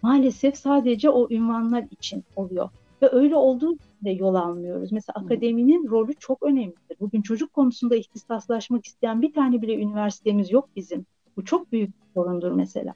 maalesef 0.02 0.56
sadece 0.56 1.10
o 1.10 1.28
ünvanlar 1.30 1.84
için 1.90 2.24
oluyor. 2.36 2.68
Ve 3.02 3.08
öyle 3.12 3.36
olduğu 3.36 3.76
de 4.04 4.10
yol 4.10 4.34
almıyoruz. 4.34 4.92
Mesela 4.92 5.14
akademinin 5.14 5.88
rolü 5.90 6.14
çok 6.14 6.42
önemlidir. 6.42 6.96
Bugün 7.00 7.22
çocuk 7.22 7.52
konusunda 7.52 7.96
ihtisaslaşmak 7.96 8.86
isteyen 8.86 9.22
bir 9.22 9.32
tane 9.32 9.62
bile 9.62 9.74
üniversitemiz 9.74 10.52
yok 10.52 10.68
bizim. 10.76 11.06
Bu 11.36 11.44
çok 11.44 11.72
büyük 11.72 11.88
bir 11.88 12.14
sorundur 12.14 12.52
mesela. 12.52 12.94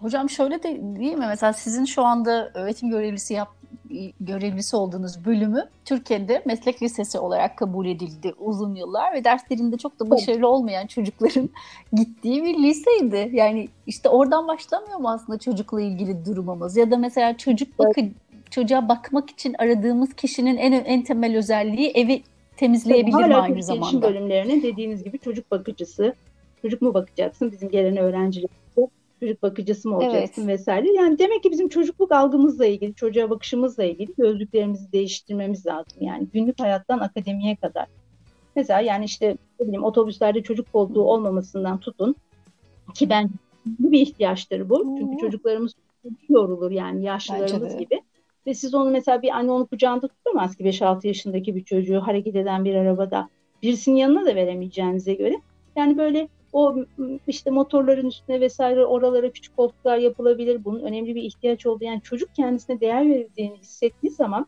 Hocam 0.00 0.30
şöyle 0.30 0.62
de 0.62 0.80
değil 1.00 1.14
mi? 1.14 1.24
Mesela 1.28 1.52
sizin 1.52 1.84
şu 1.84 2.02
anda 2.02 2.50
öğretim 2.54 2.90
görevlisi 2.90 3.34
yap, 3.34 3.48
görevlisi 4.20 4.76
olduğunuz 4.76 5.24
bölümü 5.24 5.68
Türkiye'de 5.84 6.42
meslek 6.46 6.82
lisesi 6.82 7.18
olarak 7.18 7.56
kabul 7.56 7.86
edildi 7.86 8.34
uzun 8.38 8.74
yıllar 8.74 9.14
ve 9.14 9.24
derslerinde 9.24 9.76
çok 9.76 10.00
da 10.00 10.10
başarılı 10.10 10.48
olmayan 10.48 10.86
çocukların 10.86 11.50
gittiği 11.92 12.44
bir 12.44 12.58
liseydi. 12.58 13.30
Yani 13.32 13.68
işte 13.86 14.08
oradan 14.08 14.48
başlamıyor 14.48 14.98
mu 14.98 15.10
aslında 15.10 15.38
çocukla 15.38 15.80
ilgili 15.80 16.24
durumumuz? 16.24 16.76
Ya 16.76 16.90
da 16.90 16.96
mesela 16.96 17.36
çocuk 17.36 17.78
bakı 17.78 18.00
çocuğa 18.50 18.88
bakmak 18.88 19.30
için 19.30 19.54
aradığımız 19.58 20.14
kişinin 20.14 20.56
en 20.56 20.72
en 20.72 21.02
temel 21.02 21.36
özelliği 21.36 21.90
evi 21.90 22.22
temizleyebilir 22.56 23.12
Tabii, 23.12 23.28
mi 23.28 23.36
aynı 23.36 23.62
zamanda? 23.62 23.96
Hala 23.96 24.02
bölümlerine 24.02 24.62
dediğiniz 24.62 25.04
gibi 25.04 25.18
çocuk 25.18 25.50
bakıcısı, 25.50 26.14
çocuk 26.62 26.82
mu 26.82 26.94
bakacaksın 26.94 27.52
bizim 27.52 27.68
gelen 27.68 27.96
öğrenciler 27.96 28.50
çocuk 29.20 29.42
bakıcısı 29.42 29.88
mı 29.88 29.96
olacaksın 29.96 30.42
evet. 30.42 30.60
vesaire. 30.60 30.92
Yani 30.92 31.18
demek 31.18 31.42
ki 31.42 31.50
bizim 31.50 31.68
çocukluk 31.68 32.12
algımızla 32.12 32.66
ilgili, 32.66 32.94
çocuğa 32.94 33.30
bakışımızla 33.30 33.84
ilgili 33.84 34.14
gözlüklerimizi 34.18 34.92
değiştirmemiz 34.92 35.66
lazım. 35.66 35.98
Yani 36.00 36.26
günlük 36.32 36.60
hayattan 36.60 36.98
akademiye 36.98 37.56
kadar. 37.56 37.86
Mesela 38.56 38.80
yani 38.80 39.04
işte 39.04 39.36
ne 39.60 39.66
bileyim 39.66 39.84
otobüslerde 39.84 40.42
çocuk 40.42 40.72
koltuğu 40.72 41.02
olmamasından 41.02 41.78
tutun 41.78 42.16
ki 42.94 43.10
ben 43.10 43.30
bir 43.66 44.00
ihtiyaçtır 44.00 44.68
bu. 44.68 44.96
Çünkü 44.98 45.18
çocuklarımız 45.18 45.74
yorulur 46.28 46.70
yani 46.70 47.04
yaşlılarımız 47.04 47.76
gibi. 47.76 48.00
Ve 48.46 48.54
siz 48.54 48.74
onu 48.74 48.90
mesela 48.90 49.22
bir 49.22 49.30
anne 49.30 49.50
onu 49.50 49.66
kucağında 49.66 50.08
tutamaz 50.08 50.56
ki 50.56 50.64
5-6 50.64 51.06
yaşındaki 51.06 51.56
bir 51.56 51.64
çocuğu 51.64 52.00
hareket 52.00 52.36
eden 52.36 52.64
bir 52.64 52.74
arabada. 52.74 53.28
Birisinin 53.62 53.96
yanına 53.96 54.26
da 54.26 54.34
veremeyeceğinize 54.34 55.14
göre. 55.14 55.34
Yani 55.76 55.98
böyle 55.98 56.28
o 56.52 56.76
işte 57.26 57.50
motorların 57.50 58.06
üstüne 58.06 58.40
vesaire 58.40 58.84
oralara 58.84 59.30
küçük 59.30 59.56
koltuklar 59.56 59.98
yapılabilir. 59.98 60.64
Bunun 60.64 60.80
önemli 60.80 61.14
bir 61.14 61.22
ihtiyaç 61.22 61.66
olduğu 61.66 61.84
yani 61.84 62.02
çocuk 62.02 62.34
kendisine 62.34 62.80
değer 62.80 63.08
verildiğini 63.10 63.56
hissettiği 63.56 64.10
zaman 64.10 64.46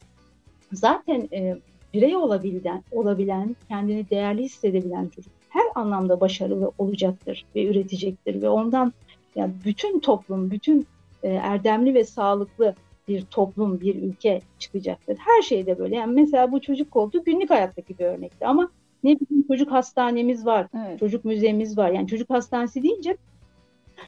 zaten 0.73 1.29
e, 1.33 1.57
birey 1.95 2.17
olabilen, 2.17 2.85
olabilen, 2.93 3.57
kendini 3.69 4.11
değerli 4.11 4.43
hissedebilen 4.43 5.09
çocuk 5.09 5.33
her 5.49 5.65
anlamda 5.75 6.21
başarılı 6.21 6.73
olacaktır 6.79 7.45
ve 7.57 7.67
üretecektir 7.67 8.43
ve 8.43 8.49
ondan 8.49 8.93
yani 9.37 9.53
bütün 9.65 10.01
toplum, 10.01 10.51
bütün 10.51 10.87
e, 11.23 11.29
erdemli 11.29 11.95
ve 11.95 12.05
sağlıklı 12.05 12.75
bir 13.09 13.23
toplum, 13.25 13.81
bir 13.81 13.95
ülke 13.95 14.41
çıkacaktır. 14.59 15.17
Her 15.17 15.43
şeyde 15.43 15.79
böyle. 15.79 15.97
Yani 15.97 16.13
mesela 16.13 16.53
bu 16.53 16.61
çocuk 16.61 16.91
koltuğu 16.91 17.25
günlük 17.25 17.51
hayattaki 17.51 17.99
bir 17.99 18.05
örnekti 18.05 18.47
ama 18.47 18.71
ne 19.05 19.21
bileyim 19.21 19.47
çocuk 19.49 19.73
hastanemiz 19.73 20.47
var, 20.47 20.67
evet. 20.77 20.99
çocuk 20.99 21.25
müzemiz 21.25 21.79
var. 21.79 21.91
Yani 21.91 22.09
çocuk 22.09 22.31
hastanesi 22.31 22.83
deyince 22.83 23.17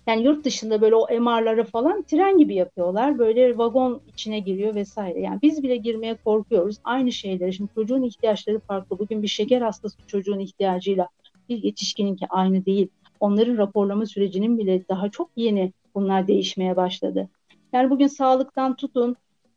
yani 0.07 0.24
yurt 0.24 0.44
dışında 0.44 0.80
böyle 0.80 0.94
o 0.94 1.20
MR'ları 1.20 1.64
falan 1.64 2.02
tren 2.02 2.38
gibi 2.38 2.54
yapıyorlar. 2.54 3.18
Böyle 3.18 3.59
vagon 3.59 4.00
içine 4.09 4.38
giriyor 4.38 4.74
vesaire. 4.74 5.20
Yani 5.20 5.38
biz 5.42 5.62
bile 5.62 5.76
girmeye 5.76 6.14
korkuyoruz. 6.14 6.76
Aynı 6.85 7.12
şeyleri. 7.12 7.52
Şimdi 7.52 7.70
çocuğun 7.74 8.02
ihtiyaçları 8.02 8.59
farklı. 8.59 8.98
Bugün 8.98 9.22
bir 9.22 9.28
şeker 9.28 9.61
hastası 9.61 9.96
çocuğun 10.07 10.38
ihtiyacıyla 10.38 11.09
bir 11.48 11.62
yetişkininki 11.62 12.26
aynı 12.28 12.66
değil. 12.66 12.88
Onların 13.20 13.57
raporlama 13.57 14.07
sürecinin 14.07 14.59
bile 14.59 14.88
daha 14.88 15.09
çok 15.09 15.30
yeni 15.37 15.72
bunlar 15.94 16.26
değişmeye 16.26 16.76
başladı. 16.76 17.28
Yani 17.72 17.90
bugün 17.90 18.07
sağlıktan 18.07 18.76
tutun 18.76 19.16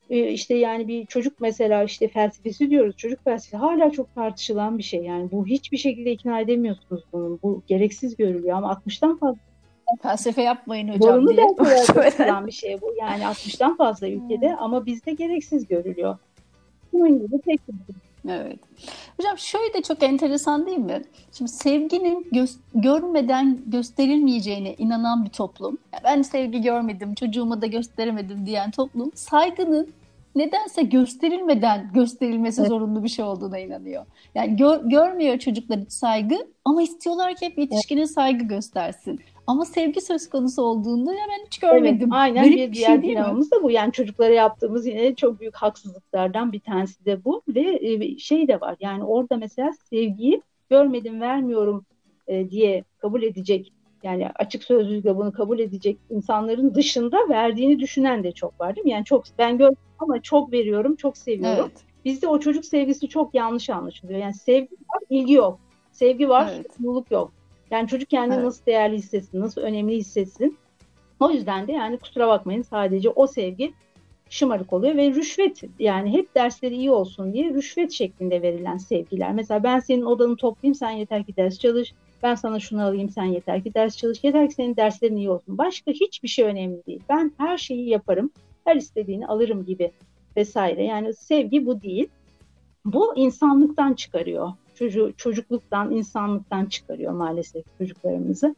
işte 0.09 0.55
yani 0.55 0.87
bir 0.87 1.05
çocuk 1.05 1.41
mesela 1.41 1.83
işte 1.83 2.07
felsefesi 2.07 2.69
diyoruz. 2.69 2.97
Çocuk 2.97 3.23
felsefesi 3.23 3.57
hala 3.57 3.91
çok 3.91 4.15
tartışılan 4.15 4.77
bir 4.77 4.83
şey. 4.83 5.03
Yani 5.03 5.31
bu 5.31 5.45
hiçbir 5.45 5.77
şekilde 5.77 6.11
ikna 6.11 6.39
edemiyorsunuz 6.39 7.03
bunu. 7.13 7.39
Bu 7.43 7.61
gereksiz 7.67 8.15
görülüyor 8.15 8.57
ama 8.57 8.81
60'tan 8.87 9.19
fazla 9.19 9.39
felsefe 10.01 10.41
yapmayın 10.41 10.87
hocam 10.87 11.01
Zorunlu 11.01 11.37
diye. 11.37 11.47
Zorunlu 11.47 12.47
bir 12.47 12.51
şey 12.51 12.81
bu. 12.81 12.93
Yani 12.99 13.23
60'tan 13.23 13.77
fazla 13.77 14.07
ülkede 14.07 14.49
hmm. 14.49 14.63
ama 14.63 14.85
bizde 14.85 15.11
gereksiz 15.11 15.67
görülüyor. 15.67 16.17
Bunun 16.93 17.19
gibi 17.19 17.41
tek 17.41 17.61
Evet. 18.29 18.59
Hocam 19.17 19.37
şöyle 19.37 19.73
de 19.73 19.81
çok 19.81 20.03
enteresan 20.03 20.65
değil 20.65 20.77
mi? 20.77 21.01
Şimdi 21.31 21.51
sevginin 21.51 22.27
gö- 22.31 22.57
görmeden 22.75 23.59
gösterilmeyeceğine 23.65 24.73
inanan 24.73 25.25
bir 25.25 25.29
toplum. 25.29 25.77
Yani 25.93 26.03
ben 26.03 26.21
sevgi 26.21 26.61
görmedim, 26.61 27.15
çocuğuma 27.15 27.61
da 27.61 27.65
gösteremedim 27.65 28.45
diyen 28.45 28.71
toplum 28.71 29.11
saygının 29.15 29.87
nedense 30.37 30.83
gösterilmeden 30.83 31.91
gösterilmesi 31.93 32.61
evet. 32.61 32.69
zorunlu 32.69 33.03
bir 33.03 33.09
şey 33.09 33.25
olduğuna 33.25 33.59
inanıyor. 33.59 34.05
Yani 34.35 34.55
gör, 34.55 34.79
görmüyor 34.83 35.39
çocuklar 35.39 35.79
saygı 35.89 36.35
ama 36.65 36.81
istiyorlar 36.81 37.35
ki 37.35 37.45
hep 37.45 37.57
yetişkinin 37.57 37.99
evet. 37.99 38.11
saygı 38.11 38.45
göstersin. 38.45 39.19
Ama 39.47 39.65
sevgi 39.65 40.01
söz 40.01 40.29
konusu 40.29 40.61
olduğunda 40.61 41.13
ya 41.13 41.25
ben 41.29 41.45
hiç 41.45 41.59
görmedim. 41.59 41.99
Evet, 42.01 42.13
aynen 42.13 42.43
Garip 42.43 42.57
bir, 42.57 42.67
bir 42.67 42.73
diğer 42.73 42.87
şey 42.87 43.01
binamız 43.01 43.51
da 43.51 43.63
bu. 43.63 43.71
Yani 43.71 43.91
çocuklara 43.91 44.33
yaptığımız 44.33 44.85
yine 44.85 45.15
çok 45.15 45.39
büyük 45.39 45.55
haksızlıklardan 45.55 46.51
bir 46.51 46.59
tanesi 46.59 47.05
de 47.05 47.25
bu. 47.25 47.41
Ve 47.47 47.79
e, 47.81 48.17
şey 48.17 48.47
de 48.47 48.61
var 48.61 48.75
yani 48.79 49.03
orada 49.03 49.37
mesela 49.37 49.71
sevgiyi 49.89 50.41
görmedim 50.69 51.21
vermiyorum 51.21 51.85
e, 52.27 52.49
diye 52.49 52.83
kabul 52.97 53.23
edecek 53.23 53.73
yani 54.03 54.29
açık 54.35 54.63
sözlülükle 54.63 55.17
bunu 55.17 55.31
kabul 55.31 55.59
edecek 55.59 55.97
insanların 56.09 56.75
dışında 56.75 57.29
verdiğini 57.29 57.79
düşünen 57.79 58.23
de 58.23 58.31
çok 58.31 58.59
var 58.59 58.75
değil 58.75 58.85
mi? 58.85 58.91
Yani 58.91 59.05
çok 59.05 59.23
ben 59.37 59.57
gör 59.57 59.71
ama 59.99 60.21
çok 60.21 60.51
veriyorum, 60.51 60.95
çok 60.95 61.17
seviyorum. 61.17 61.65
Evet. 61.69 61.83
Bizde 62.05 62.27
o 62.27 62.39
çocuk 62.39 62.65
sevgisi 62.65 63.07
çok 63.07 63.35
yanlış 63.35 63.69
anlaşılıyor. 63.69 64.19
Yani 64.19 64.33
sevgi 64.33 64.71
var, 64.71 65.03
ilgi 65.09 65.33
yok. 65.33 65.59
Sevgi 65.91 66.29
var, 66.29 66.51
evet. 66.55 66.79
mutluluk 66.79 67.11
yok. 67.11 67.31
Yani 67.71 67.87
çocuk 67.87 68.09
kendini 68.09 68.35
evet. 68.35 68.45
nasıl 68.45 68.65
değerli 68.65 68.97
hissetsin, 68.97 69.39
nasıl 69.39 69.61
önemli 69.61 69.95
hissetsin. 69.95 70.57
O 71.19 71.31
yüzden 71.31 71.67
de 71.67 71.71
yani 71.71 71.97
kusura 71.97 72.27
bakmayın 72.27 72.61
sadece 72.61 73.09
o 73.09 73.27
sevgi 73.27 73.73
şımarık 74.29 74.73
oluyor 74.73 74.95
ve 74.95 75.09
rüşvet 75.09 75.63
yani 75.79 76.13
hep 76.13 76.35
dersleri 76.35 76.75
iyi 76.75 76.91
olsun 76.91 77.33
diye 77.33 77.53
rüşvet 77.53 77.91
şeklinde 77.91 78.41
verilen 78.41 78.77
sevgiler. 78.77 79.33
Mesela 79.33 79.63
ben 79.63 79.79
senin 79.79 80.01
odanı 80.01 80.35
toplayayım 80.35 80.75
sen 80.75 80.89
yeter 80.89 81.23
ki 81.23 81.35
ders 81.37 81.59
çalış. 81.59 81.93
Ben 82.23 82.35
sana 82.35 82.59
şunu 82.59 82.83
alayım 82.83 83.09
sen 83.09 83.25
yeter 83.25 83.63
ki 83.63 83.73
ders 83.73 83.97
çalış. 83.97 84.23
Yeter 84.23 84.49
ki 84.49 84.53
senin 84.53 84.75
derslerin 84.75 85.17
iyi 85.17 85.29
olsun. 85.29 85.57
Başka 85.57 85.91
hiçbir 85.91 86.27
şey 86.27 86.45
önemli 86.45 86.85
değil. 86.85 87.01
Ben 87.09 87.31
her 87.37 87.57
şeyi 87.57 87.89
yaparım. 87.89 88.31
Her 88.65 88.75
istediğini 88.75 89.27
alırım 89.27 89.65
gibi 89.65 89.91
vesaire. 90.37 90.83
Yani 90.83 91.13
sevgi 91.13 91.65
bu 91.65 91.81
değil. 91.81 92.07
Bu 92.85 93.15
insanlıktan 93.15 93.93
çıkarıyor. 93.93 94.51
Çocuğu, 94.75 95.13
çocukluktan, 95.17 95.91
insanlıktan 95.91 96.65
çıkarıyor 96.65 97.11
maalesef 97.11 97.65
çocuklarımızı. 97.77 98.55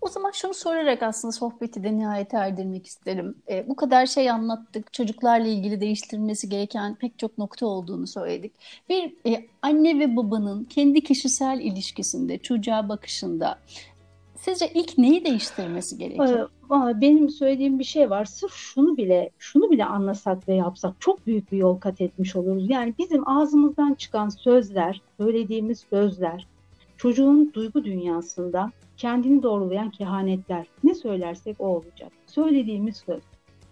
O 0.00 0.08
zaman 0.08 0.30
şunu 0.30 0.54
sorarak 0.54 1.02
aslında 1.02 1.32
sohbeti 1.32 1.82
de 1.84 1.98
nihayet 1.98 2.34
erdirmek 2.34 2.86
isterim. 2.86 3.34
E, 3.48 3.68
bu 3.68 3.76
kadar 3.76 4.06
şey 4.06 4.30
anlattık. 4.30 4.92
Çocuklarla 4.92 5.46
ilgili 5.46 5.80
değiştirilmesi 5.80 6.48
gereken 6.48 6.94
pek 6.94 7.18
çok 7.18 7.38
nokta 7.38 7.66
olduğunu 7.66 8.06
söyledik. 8.06 8.52
Bir 8.88 9.14
e, 9.26 9.46
anne 9.62 9.98
ve 9.98 10.16
babanın 10.16 10.64
kendi 10.64 11.00
kişisel 11.00 11.60
ilişkisinde, 11.60 12.38
çocuğa 12.38 12.88
bakışında 12.88 13.58
sizce 14.36 14.70
ilk 14.74 14.98
neyi 14.98 15.24
değiştirmesi 15.24 15.98
gerekiyor? 15.98 16.50
Benim 17.00 17.30
söylediğim 17.30 17.78
bir 17.78 17.84
şey 17.84 18.10
var. 18.10 18.24
Sırf 18.24 18.52
şunu 18.52 18.96
bile 18.96 19.30
şunu 19.38 19.70
bile 19.70 19.84
anlasak 19.84 20.48
ve 20.48 20.54
yapsak 20.54 21.00
çok 21.00 21.26
büyük 21.26 21.52
bir 21.52 21.58
yol 21.58 21.78
kat 21.78 22.00
etmiş 22.00 22.36
oluruz. 22.36 22.70
Yani 22.70 22.94
bizim 22.98 23.28
ağzımızdan 23.28 23.94
çıkan 23.94 24.28
sözler, 24.28 25.00
söylediğimiz 25.20 25.84
sözler 25.90 26.46
çocuğun 27.06 27.50
duygu 27.54 27.84
dünyasında 27.84 28.70
kendini 28.96 29.42
doğrulayan 29.42 29.90
kehanetler. 29.90 30.66
Ne 30.84 30.94
söylersek 30.94 31.56
o 31.58 31.66
olacak. 31.66 32.12
Söylediğimiz 32.26 32.96
söz. 32.96 33.22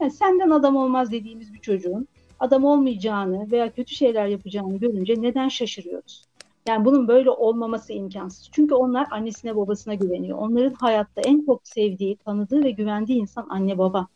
Yani 0.00 0.10
senden 0.10 0.50
adam 0.50 0.76
olmaz 0.76 1.12
dediğimiz 1.12 1.54
bir 1.54 1.58
çocuğun 1.58 2.08
adam 2.40 2.64
olmayacağını 2.64 3.50
veya 3.50 3.72
kötü 3.72 3.94
şeyler 3.94 4.26
yapacağını 4.26 4.78
görünce 4.78 5.14
neden 5.18 5.48
şaşırıyoruz? 5.48 6.24
Yani 6.68 6.84
bunun 6.84 7.08
böyle 7.08 7.30
olmaması 7.30 7.92
imkansız. 7.92 8.48
Çünkü 8.52 8.74
onlar 8.74 9.06
annesine 9.10 9.56
babasına 9.56 9.94
güveniyor. 9.94 10.38
Onların 10.38 10.74
hayatta 10.80 11.20
en 11.20 11.46
çok 11.46 11.68
sevdiği, 11.68 12.16
tanıdığı 12.16 12.64
ve 12.64 12.70
güvendiği 12.70 13.20
insan 13.20 13.46
anne 13.50 13.78
baba. 13.78 14.06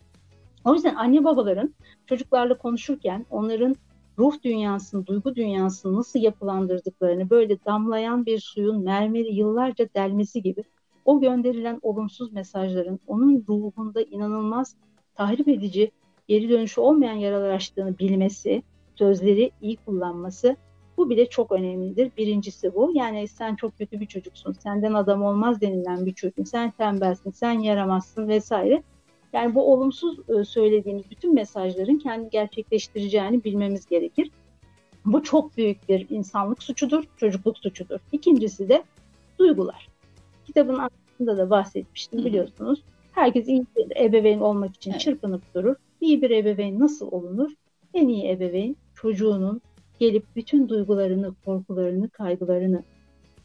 O 0.64 0.74
yüzden 0.74 0.94
anne 0.94 1.24
babaların 1.24 1.74
çocuklarla 2.06 2.58
konuşurken 2.58 3.26
onların 3.30 3.76
ruh 4.18 4.42
dünyasını, 4.44 5.06
duygu 5.06 5.34
dünyasını 5.34 5.96
nasıl 5.96 6.20
yapılandırdıklarını 6.20 7.30
böyle 7.30 7.64
damlayan 7.64 8.26
bir 8.26 8.40
suyun 8.40 8.84
mermeri 8.84 9.34
yıllarca 9.34 9.88
delmesi 9.94 10.42
gibi 10.42 10.64
o 11.04 11.20
gönderilen 11.20 11.78
olumsuz 11.82 12.32
mesajların 12.32 13.00
onun 13.06 13.44
ruhunda 13.48 14.02
inanılmaz 14.02 14.76
tahrip 15.14 15.48
edici, 15.48 15.90
geri 16.28 16.48
dönüşü 16.48 16.80
olmayan 16.80 17.14
yaralar 17.14 17.50
açtığını 17.50 17.98
bilmesi, 17.98 18.62
sözleri 18.94 19.50
iyi 19.60 19.76
kullanması 19.76 20.56
bu 20.96 21.10
bile 21.10 21.28
çok 21.28 21.52
önemlidir. 21.52 22.12
Birincisi 22.16 22.74
bu. 22.74 22.90
Yani 22.94 23.28
sen 23.28 23.56
çok 23.56 23.78
kötü 23.78 24.00
bir 24.00 24.06
çocuksun, 24.06 24.52
senden 24.52 24.94
adam 24.94 25.22
olmaz 25.22 25.60
denilen 25.60 26.06
bir 26.06 26.12
çocuk, 26.14 26.48
sen 26.48 26.70
tembelsin, 26.70 27.30
sen 27.30 27.52
yaramazsın 27.52 28.28
vesaire. 28.28 28.82
Yani 29.32 29.54
bu 29.54 29.72
olumsuz 29.72 30.18
e, 30.28 30.44
söylediğimiz 30.44 31.10
bütün 31.10 31.34
mesajların 31.34 31.98
kendi 31.98 32.30
gerçekleştireceğini 32.30 33.44
bilmemiz 33.44 33.86
gerekir. 33.86 34.30
Bu 35.04 35.22
çok 35.22 35.56
büyük 35.56 35.88
bir 35.88 36.06
insanlık 36.10 36.62
suçudur, 36.62 37.04
çocukluk 37.16 37.58
suçudur. 37.58 37.98
İkincisi 38.12 38.68
de 38.68 38.84
duygular. 39.38 39.88
Kitabın 40.46 40.78
aslında 40.78 41.36
da 41.36 41.50
bahsetmiştim 41.50 42.24
biliyorsunuz. 42.24 42.82
Herkes 43.12 43.48
iyi 43.48 43.66
bir 43.76 43.96
ebeveyn 43.96 44.38
olmak 44.38 44.76
için 44.76 44.90
evet. 44.90 45.00
çırpınıp 45.00 45.54
durur. 45.54 45.76
İyi 46.00 46.22
bir 46.22 46.30
ebeveyn 46.30 46.80
nasıl 46.80 47.12
olunur? 47.12 47.50
En 47.94 48.08
iyi 48.08 48.30
ebeveyn 48.30 48.76
çocuğunun 48.94 49.60
gelip 49.98 50.24
bütün 50.36 50.68
duygularını, 50.68 51.34
korkularını, 51.44 52.08
kaygılarını 52.08 52.82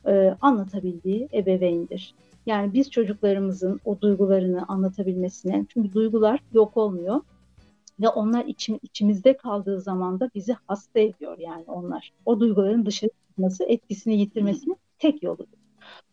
e, 0.08 0.38
anlatabildiği 0.42 1.30
ebeveyndir. 1.34 2.16
Yani 2.46 2.74
biz 2.74 2.92
çocuklarımızın 2.92 3.80
o 3.86 4.02
duygularını 4.02 4.66
anlatabilmesine, 4.68 5.66
çünkü 5.70 5.94
duygular 5.94 6.40
yok 6.54 6.78
olmuyor 6.78 7.22
ve 8.00 8.10
onlar 8.10 8.46
içim, 8.46 8.80
içimizde 8.82 9.38
kaldığı 9.38 9.82
zaman 9.82 10.20
da 10.20 10.30
bizi 10.36 10.56
hasta 10.68 11.00
ediyor 11.00 11.38
yani 11.40 11.64
onlar. 11.68 12.12
O 12.26 12.40
duyguların 12.40 12.86
dışarı 12.86 13.12
çıkması, 13.28 13.64
etkisini 13.64 14.20
yitirmesinin 14.20 14.78
tek 15.00 15.24
yoludur. 15.24 15.58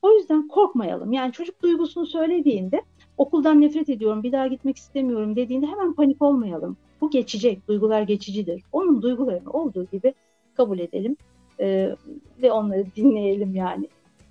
O 0.02 0.12
yüzden 0.12 0.48
korkmayalım. 0.48 1.12
Yani 1.12 1.32
çocuk 1.32 1.62
duygusunu 1.62 2.06
söylediğinde 2.06 2.82
okuldan 3.18 3.60
nefret 3.60 3.88
ediyorum, 3.88 4.22
bir 4.22 4.32
daha 4.32 4.46
gitmek 4.46 4.76
istemiyorum 4.76 5.36
dediğinde 5.36 5.66
hemen 5.66 5.92
panik 5.92 6.22
olmayalım. 6.22 6.76
Bu 7.00 7.10
geçecek, 7.10 7.68
duygular 7.68 8.02
geçicidir. 8.02 8.62
Onun 8.72 9.02
duygularını 9.02 9.50
olduğu 9.50 9.84
gibi 9.84 10.14
kabul 10.54 10.78
edelim 10.78 11.16
e, 11.60 11.96
ve 12.42 12.52
onları 12.52 12.86
dinleyelim 12.96 13.54
yani. 13.54 13.88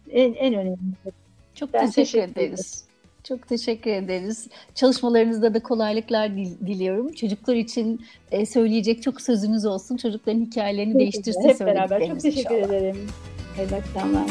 En, 0.09 0.33
en 0.33 0.53
önemlisi. 0.53 1.28
Çok 1.59 1.73
ben 1.73 1.91
teşekkür, 1.91 2.21
teşekkür 2.21 2.41
ederiz. 2.41 2.83
Çok 3.23 3.47
teşekkür 3.47 3.91
ederiz. 3.91 4.47
Çalışmalarınızda 4.75 5.53
da 5.53 5.63
kolaylıklar 5.63 6.35
diliyorum. 6.37 7.13
Çocuklar 7.13 7.55
için 7.55 8.05
e, 8.31 8.45
söyleyecek 8.45 9.03
çok 9.03 9.21
sözünüz 9.21 9.65
olsun. 9.65 9.97
Çocukların 9.97 10.41
hikayelerini 10.41 10.99
değiştirsin 10.99 11.49
Hep 11.49 11.59
beraber. 11.59 12.07
Çok 12.07 12.19
teşekkür 12.19 12.55
inşallah. 12.55 12.75
ederim. 12.75 13.07
Hayırlı 13.55 13.75
akşamlar. 13.75 14.25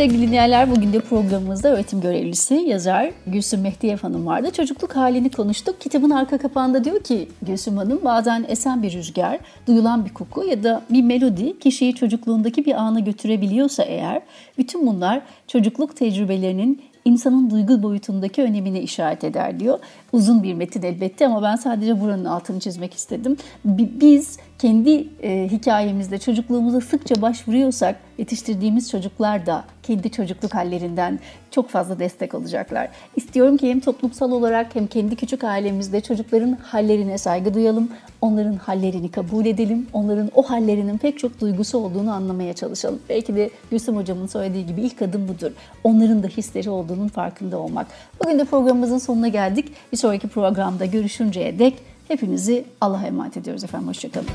Sevgili 0.00 0.26
dinleyenler 0.26 0.70
bugün 0.70 0.92
de 0.92 1.00
programımızda 1.00 1.68
öğretim 1.68 2.00
görevlisi, 2.00 2.54
yazar 2.54 3.10
Gülsüm 3.26 3.60
Mehdiyev 3.60 3.98
Hanım 3.98 4.26
vardı. 4.26 4.50
Çocukluk 4.50 4.96
halini 4.96 5.30
konuştuk. 5.30 5.80
Kitabın 5.80 6.10
arka 6.10 6.38
kapağında 6.38 6.84
diyor 6.84 7.00
ki 7.00 7.28
Gülsüm 7.42 7.76
Hanım 7.76 8.00
bazen 8.04 8.44
esen 8.48 8.82
bir 8.82 8.92
rüzgar, 8.92 9.38
duyulan 9.66 10.04
bir 10.04 10.14
koku 10.14 10.44
ya 10.44 10.62
da 10.62 10.82
bir 10.90 11.02
melodi 11.02 11.58
kişiyi 11.58 11.94
çocukluğundaki 11.94 12.64
bir 12.64 12.74
ana 12.74 13.00
götürebiliyorsa 13.00 13.82
eğer 13.82 14.22
bütün 14.58 14.86
bunlar 14.86 15.22
çocukluk 15.46 15.96
tecrübelerinin 15.96 16.82
insanın 17.04 17.50
duygu 17.50 17.82
boyutundaki 17.82 18.42
önemine 18.42 18.80
işaret 18.80 19.24
eder 19.24 19.60
diyor. 19.60 19.78
Uzun 20.12 20.42
bir 20.42 20.54
metin 20.54 20.82
elbette 20.82 21.26
ama 21.26 21.42
ben 21.42 21.56
sadece 21.56 22.00
buranın 22.00 22.24
altını 22.24 22.60
çizmek 22.60 22.94
istedim. 22.94 23.36
Biz 23.64 24.38
kendi 24.58 25.08
e, 25.22 25.48
hikayemizde 25.50 26.18
çocukluğumuza 26.18 26.80
sıkça 26.80 27.22
başvuruyorsak 27.22 27.96
yetiştirdiğimiz 28.18 28.90
çocuklar 28.90 29.46
da 29.46 29.64
kendi 29.82 30.10
çocukluk 30.10 30.54
hallerinden 30.54 31.18
çok 31.50 31.68
fazla 31.68 31.98
destek 31.98 32.34
olacaklar. 32.34 32.88
İstiyorum 33.16 33.56
ki 33.56 33.70
hem 33.70 33.80
toplumsal 33.80 34.32
olarak 34.32 34.74
hem 34.74 34.86
kendi 34.86 35.16
küçük 35.16 35.44
ailemizde 35.44 36.00
çocukların 36.00 36.52
hallerine 36.62 37.18
saygı 37.18 37.54
duyalım, 37.54 37.90
onların 38.20 38.56
hallerini 38.56 39.10
kabul 39.10 39.46
edelim, 39.46 39.86
onların 39.92 40.30
o 40.34 40.42
hallerinin 40.42 40.98
pek 40.98 41.18
çok 41.18 41.40
duygusu 41.40 41.78
olduğunu 41.78 42.12
anlamaya 42.12 42.52
çalışalım. 42.52 43.00
Belki 43.08 43.36
de 43.36 43.50
Gülsüm 43.70 43.96
Hocam'ın 43.96 44.26
söylediği 44.26 44.66
gibi 44.66 44.80
ilk 44.80 45.02
adım 45.02 45.28
budur. 45.28 45.52
Onların 45.84 46.22
da 46.22 46.26
hisleri 46.26 46.70
olduğunun 46.70 47.08
farkında 47.08 47.58
olmak. 47.58 47.86
Bugün 48.24 48.38
de 48.38 48.44
programımızın 48.44 48.98
sonuna 48.98 49.28
geldik. 49.28 49.72
Bir 49.92 49.96
sonraki 50.00 50.28
programda 50.28 50.84
görüşünceye 50.86 51.58
dek 51.58 51.74
hepinizi 52.08 52.64
Allah'a 52.80 53.06
emanet 53.06 53.36
ediyoruz 53.36 53.64
efendim. 53.64 53.88
Hoşçakalın. 53.88 54.28